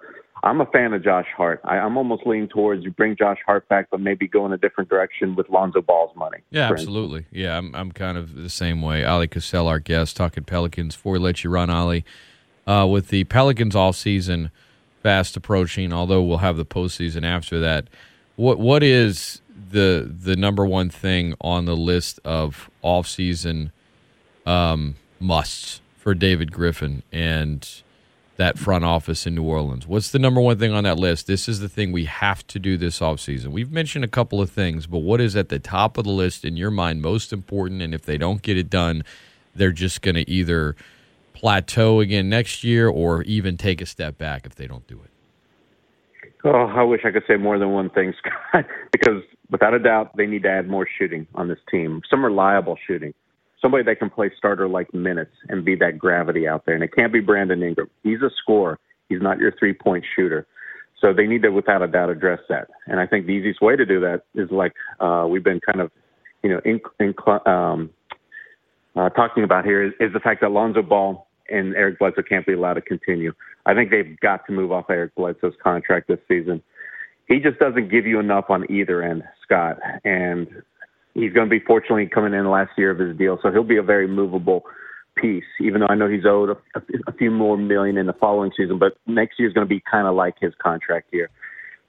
I'm 0.46 0.62
a 0.62 0.66
fan 0.68 0.94
of 0.94 1.04
Josh 1.04 1.26
Hart. 1.36 1.60
I, 1.64 1.78
I'm 1.80 1.98
almost 1.98 2.28
leaning 2.28 2.48
towards 2.48 2.84
you 2.84 2.92
bring 2.92 3.16
Josh 3.18 3.40
Hart 3.48 3.68
back, 3.68 3.88
but 3.90 4.00
maybe 4.00 4.28
go 4.28 4.46
in 4.46 4.54
a 4.54 4.58
different 4.58 4.92
direction 4.92 5.36
with 5.36 5.50
Lonzo 5.50 5.82
Ball's 5.82 6.16
money. 6.16 6.38
Yeah, 6.52 6.68
for 6.68 6.76
absolutely. 6.76 7.26
Yeah, 7.32 7.58
I'm, 7.58 7.76
I'm 7.76 7.92
kind 7.92 8.16
of 8.16 8.36
the 8.36 8.50
same 8.50 8.84
way. 8.84 9.02
Oleh 9.02 9.28
Kosel, 9.28 9.66
our 9.66 9.80
guest, 9.80 10.16
talking 10.16 10.44
Pelicans. 10.44 10.96
Before 10.96 11.14
we 11.14 11.20
let 11.20 11.44
you 11.44 11.50
run, 11.50 11.70
Oleh, 11.70 12.04
uh, 12.68 12.88
with 12.88 13.08
the 13.08 13.24
Pelicans 13.24 13.76
off 13.76 13.96
season 13.96 14.52
fast 15.02 15.36
approaching. 15.36 15.92
Although 15.92 16.22
we'll 16.22 16.38
have 16.38 16.58
the 16.58 16.66
postseason 16.66 17.26
after 17.26 17.60
that. 17.60 17.88
What 18.36 18.60
what 18.60 18.84
is 18.84 19.42
the 19.72 20.12
the 20.12 20.36
number 20.36 20.66
one 20.66 20.90
thing 20.90 21.34
on 21.42 21.66
the 21.66 21.76
list 21.76 22.20
of 22.24 22.70
off 22.84 23.08
season 23.08 23.72
um, 24.46 24.96
musts 25.20 25.82
for 25.98 26.14
David 26.14 26.52
Griffin 26.52 27.02
and 27.12 27.68
that 28.38 28.58
front 28.58 28.84
office 28.84 29.26
in 29.26 29.36
New 29.36 29.44
Orleans? 29.44 29.88
What's 29.88 30.12
the 30.12 30.20
number 30.20 30.42
one 30.42 30.58
thing 30.58 30.74
on 30.74 30.84
that 30.84 30.98
list? 30.98 31.28
This 31.28 31.48
is 31.48 31.60
the 31.60 31.70
thing 31.70 31.92
we 31.92 32.06
have 32.06 32.46
to 32.48 32.60
do 32.60 32.78
this 32.78 33.00
offseason. 33.00 33.48
We've 33.48 33.72
mentioned 33.72 34.04
a 34.04 34.10
couple 34.10 34.42
of 34.42 34.50
things, 34.50 34.88
but 34.88 35.00
what 35.00 35.22
is 35.22 35.36
at 35.36 35.50
the 35.50 35.60
top 35.60 35.98
of 35.98 36.04
the 36.04 36.12
list 36.12 36.44
in 36.44 36.58
your 36.58 36.72
mind 36.72 37.02
most 37.02 37.32
important? 37.32 37.82
And 37.82 37.94
if 37.94 38.04
they 38.04 38.18
don't 38.18 38.42
get 38.42 38.58
it 38.58 38.70
done, 38.70 39.04
they're 39.56 39.72
just 39.72 40.02
going 40.02 40.16
to 40.16 40.30
either 40.30 40.76
plateau 41.34 42.00
again 42.00 42.30
next 42.30 42.64
year 42.64 42.88
or 42.88 43.24
even 43.24 43.58
take 43.58 43.82
a 43.82 43.86
step 43.86 44.18
back 44.18 44.46
if 44.46 44.56
they 44.56 44.68
don't 44.68 44.88
do 44.88 45.00
it. 45.04 45.12
Oh, 46.44 46.68
I 46.68 46.84
wish 46.84 47.02
I 47.06 47.12
could 47.12 47.24
say 47.28 47.38
more 47.38 47.58
than 47.58 47.72
one 47.72 47.90
thing, 47.90 48.14
Scott, 48.52 48.66
because 48.92 49.24
without 49.50 49.74
a 49.74 49.80
doubt, 49.80 50.16
they 50.16 50.28
need 50.28 50.44
to 50.44 50.50
add 50.50 50.70
more 50.70 50.88
shooting 50.98 51.26
on 51.36 51.48
this 51.48 51.58
team, 51.72 52.02
some 52.10 52.24
reliable 52.24 52.78
shooting 52.86 53.14
somebody 53.62 53.84
that 53.84 54.00
can 54.00 54.10
play 54.10 54.32
starter 54.38 54.68
like 54.68 54.94
minutes 54.94 55.34
and 55.50 55.66
be 55.66 55.76
that 55.76 55.98
gravity 55.98 56.48
out 56.48 56.66
there. 56.66 56.76
And 56.76 56.84
it 56.84 56.94
can't 56.96 57.14
be 57.14 57.20
Brandon 57.20 57.62
Ingram. 57.64 57.90
He's 58.04 58.22
a 58.22 58.30
scorer. 58.42 58.80
He's 59.10 59.22
not 59.22 59.40
your 59.40 59.54
three 59.58 59.74
point 59.74 60.04
shooter. 60.16 60.46
So 61.02 61.14
they 61.14 61.28
need 61.28 61.44
to, 61.44 61.50
without 61.50 61.82
a 61.82 61.88
doubt, 61.88 62.10
address 62.10 62.40
that. 62.50 62.70
And 62.88 63.00
I 63.00 63.06
think 63.06 63.26
the 63.26 63.34
easiest 63.34 63.62
way 63.62 63.76
to 63.76 63.86
do 63.86 64.00
that 64.00 64.24
is 64.34 64.50
like 64.50 64.74
uh, 65.00 65.28
we've 65.30 65.44
been 65.44 65.60
kind 65.60 65.82
of, 65.82 65.92
you 66.42 66.50
know, 66.50 66.62
in, 66.64 67.14
um, 67.46 67.90
uh, 68.96 69.10
talking 69.10 69.44
about 69.44 69.66
here 69.66 69.84
is, 69.84 69.94
is 70.00 70.14
the 70.14 70.20
fact 70.20 70.42
that 70.42 70.52
Lonzo 70.52 70.82
Ball 70.82 71.28
and 71.50 71.76
Eric 71.76 72.00
Bledsoe 72.00 72.24
can't 72.24 72.46
be 72.46 72.54
allowed 72.54 72.76
to 72.76 72.82
continue. 72.82 73.34
I 73.66 73.74
think 73.74 73.92
they've 73.92 74.18
got 74.20 74.46
to 74.48 74.54
move 74.54 74.72
off 74.72 74.86
Eric 74.90 75.16
Bledsoe's 75.16 75.54
contract 75.62 76.08
this 76.08 76.20
season. 76.28 76.62
He 77.28 77.40
just 77.40 77.60
doesn't 77.60 77.90
give 77.90 78.06
you 78.06 78.20
enough 78.20 78.46
on 78.50 78.70
either 78.72 79.02
end, 79.02 79.24
Scott. 79.44 79.78
And 80.04 80.48
he's 81.16 81.34
going 81.34 81.50
to 81.50 81.50
be 81.50 81.64
fortunately 81.66 82.08
coming 82.08 82.34
in 82.34 82.44
the 82.44 82.50
last 82.50 82.72
year 82.78 82.92
of 82.92 83.00
his 83.00 83.18
deal, 83.18 83.40
so 83.42 83.52
he'll 83.52 83.64
be 83.64 83.78
a 83.78 83.84
very 83.84 84.08
movable 84.08 84.64
piece. 85.16 85.46
Even 85.60 85.82
though 85.82 85.88
I 85.88 85.96
know 85.96 86.08
he's 86.08 86.26
owed 86.26 86.50
a, 86.50 86.82
a 87.08 87.14
few 87.14 87.32
more 87.32 87.58
million 87.58 87.98
in 87.98 88.06
the 88.06 88.14
following 88.14 88.52
season, 88.56 88.78
but 88.78 88.98
next 89.08 89.40
year 89.40 89.48
is 89.48 89.54
going 89.54 89.68
to 89.68 89.74
be 89.74 89.82
kind 89.90 90.08
of 90.08 90.16
like 90.16 90.36
his 90.40 90.54
contract 90.62 91.08
year. 91.12 91.30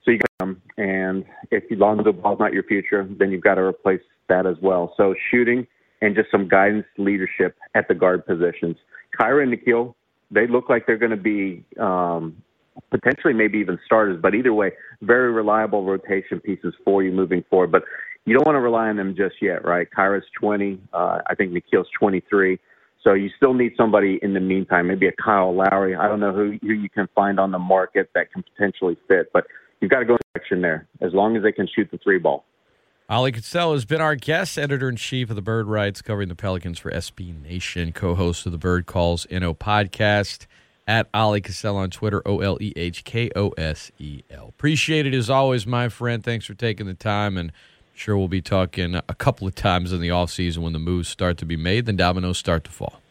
So 0.03 0.11
you 0.11 0.19
got 0.19 0.47
him, 0.47 0.61
and 0.77 1.25
if 1.51 1.63
Lonzo 1.69 2.13
Ball's 2.13 2.39
not 2.39 2.53
your 2.53 2.63
future, 2.63 3.07
then 3.19 3.29
you've 3.29 3.43
got 3.43 3.55
to 3.55 3.61
replace 3.61 4.01
that 4.29 4.45
as 4.45 4.55
well. 4.61 4.93
So 4.97 5.13
shooting 5.29 5.67
and 6.01 6.15
just 6.15 6.31
some 6.31 6.47
guidance, 6.47 6.85
leadership 6.97 7.57
at 7.75 7.87
the 7.87 7.95
guard 7.95 8.25
positions. 8.25 8.77
Kira 9.19 9.43
and 9.43 9.53
Nickeil, 9.53 9.95
they 10.31 10.47
look 10.47 10.69
like 10.69 10.85
they're 10.85 10.97
going 10.97 11.11
to 11.11 11.17
be 11.17 11.65
um, 11.79 12.41
potentially 12.91 13.33
maybe 13.33 13.57
even 13.57 13.79
starters, 13.85 14.19
but 14.21 14.35
either 14.35 14.53
way, 14.53 14.71
very 15.01 15.31
reliable 15.31 15.83
rotation 15.83 16.39
pieces 16.39 16.73
for 16.85 17.03
you 17.03 17.11
moving 17.11 17.43
forward. 17.49 17.71
But 17.71 17.83
you 18.27 18.33
don't 18.33 18.45
want 18.45 18.57
to 18.57 18.59
rely 18.59 18.89
on 18.89 18.97
them 18.97 19.15
just 19.15 19.35
yet, 19.41 19.63
right? 19.65 19.87
Kira's 19.89 20.25
20. 20.37 20.79
Uh, 20.91 21.19
I 21.27 21.33
think 21.33 21.53
Nickeil's 21.53 21.87
23. 21.97 22.59
So 23.01 23.13
you 23.13 23.29
still 23.37 23.53
need 23.53 23.71
somebody 23.77 24.19
in 24.21 24.33
the 24.33 24.41
meantime, 24.41 24.87
maybe 24.87 25.07
a 25.07 25.13
Kyle 25.13 25.55
Lowry. 25.55 25.95
I 25.95 26.09
don't 26.09 26.19
know 26.19 26.33
who, 26.33 26.57
who 26.61 26.73
you 26.73 26.89
can 26.89 27.07
find 27.15 27.39
on 27.39 27.51
the 27.51 27.59
market 27.59 28.09
that 28.15 28.33
can 28.33 28.43
potentially 28.43 28.97
fit, 29.07 29.31
but 29.31 29.45
you've 29.79 29.89
got 29.89 29.99
to 29.99 30.05
go 30.05 30.15
in 30.15 30.19
direction 30.33 30.61
there 30.61 30.87
as 30.99 31.13
long 31.13 31.37
as 31.37 31.43
they 31.43 31.53
can 31.53 31.69
shoot 31.73 31.89
the 31.89 31.97
three 31.99 32.19
ball. 32.19 32.43
Oleh 33.09 33.33
Kosel 33.33 33.71
has 33.71 33.85
been 33.85 34.01
our 34.01 34.15
guest, 34.15 34.57
editor 34.57 34.89
in 34.89 34.97
chief 34.97 35.29
of 35.29 35.37
the 35.37 35.41
Bird 35.41 35.67
Writes, 35.67 36.01
covering 36.01 36.27
the 36.27 36.35
Pelicans 36.35 36.79
for 36.79 36.91
SB 36.91 37.41
Nation, 37.41 37.93
co 37.93 38.13
host 38.13 38.45
of 38.45 38.51
the 38.51 38.57
Bird 38.57 38.85
Calls 38.87 39.25
NO 39.31 39.53
podcast 39.53 40.47
at 40.85 41.09
Oleh 41.13 41.41
Kosel 41.41 41.75
on 41.75 41.89
Twitter, 41.89 42.21
O 42.25 42.41
L 42.41 42.57
E 42.59 42.73
H 42.75 43.05
K 43.05 43.29
O 43.37 43.51
S 43.51 43.89
E 43.99 44.23
L. 44.29 44.49
Appreciate 44.49 45.05
it 45.05 45.13
as 45.13 45.29
always, 45.29 45.65
my 45.65 45.87
friend. 45.87 46.21
Thanks 46.21 46.45
for 46.45 46.55
taking 46.55 46.87
the 46.87 46.93
time 46.93 47.37
and 47.37 47.53
Sure, 47.97 48.15
we'll 48.15 48.27
be 48.27 48.43
talking 48.43 48.93
a 48.93 49.15
couple 49.15 49.47
of 49.47 49.55
times 49.55 49.91
in 49.91 49.99
the 49.99 50.11
off 50.11 50.29
season 50.29 50.61
when 50.61 50.71
the 50.71 50.77
moves 50.77 51.09
start 51.09 51.35
to 51.39 51.47
be 51.47 51.57
made, 51.57 51.87
then 51.87 51.95
dominoes 51.95 52.37
start 52.37 52.63
to 52.63 52.69
fall. 52.69 53.01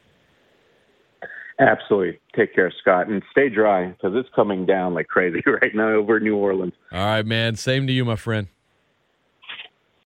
Absolutely. 1.59 2.21
Take 2.37 2.55
care, 2.55 2.73
Scott, 2.81 3.09
and 3.09 3.21
stay 3.33 3.49
dry 3.49 3.89
because 3.89 4.13
it's 4.15 4.29
coming 4.37 4.65
down 4.65 4.95
like 4.95 5.09
crazy 5.09 5.43
right 5.47 5.75
now 5.75 5.89
over 5.89 6.21
New 6.21 6.37
Orleans. 6.37 6.73
All 6.93 7.05
right, 7.05 7.27
man. 7.27 7.57
Same 7.57 7.89
to 7.89 7.93
you, 7.93 8.05
my 8.05 8.15
friend. 8.15 8.47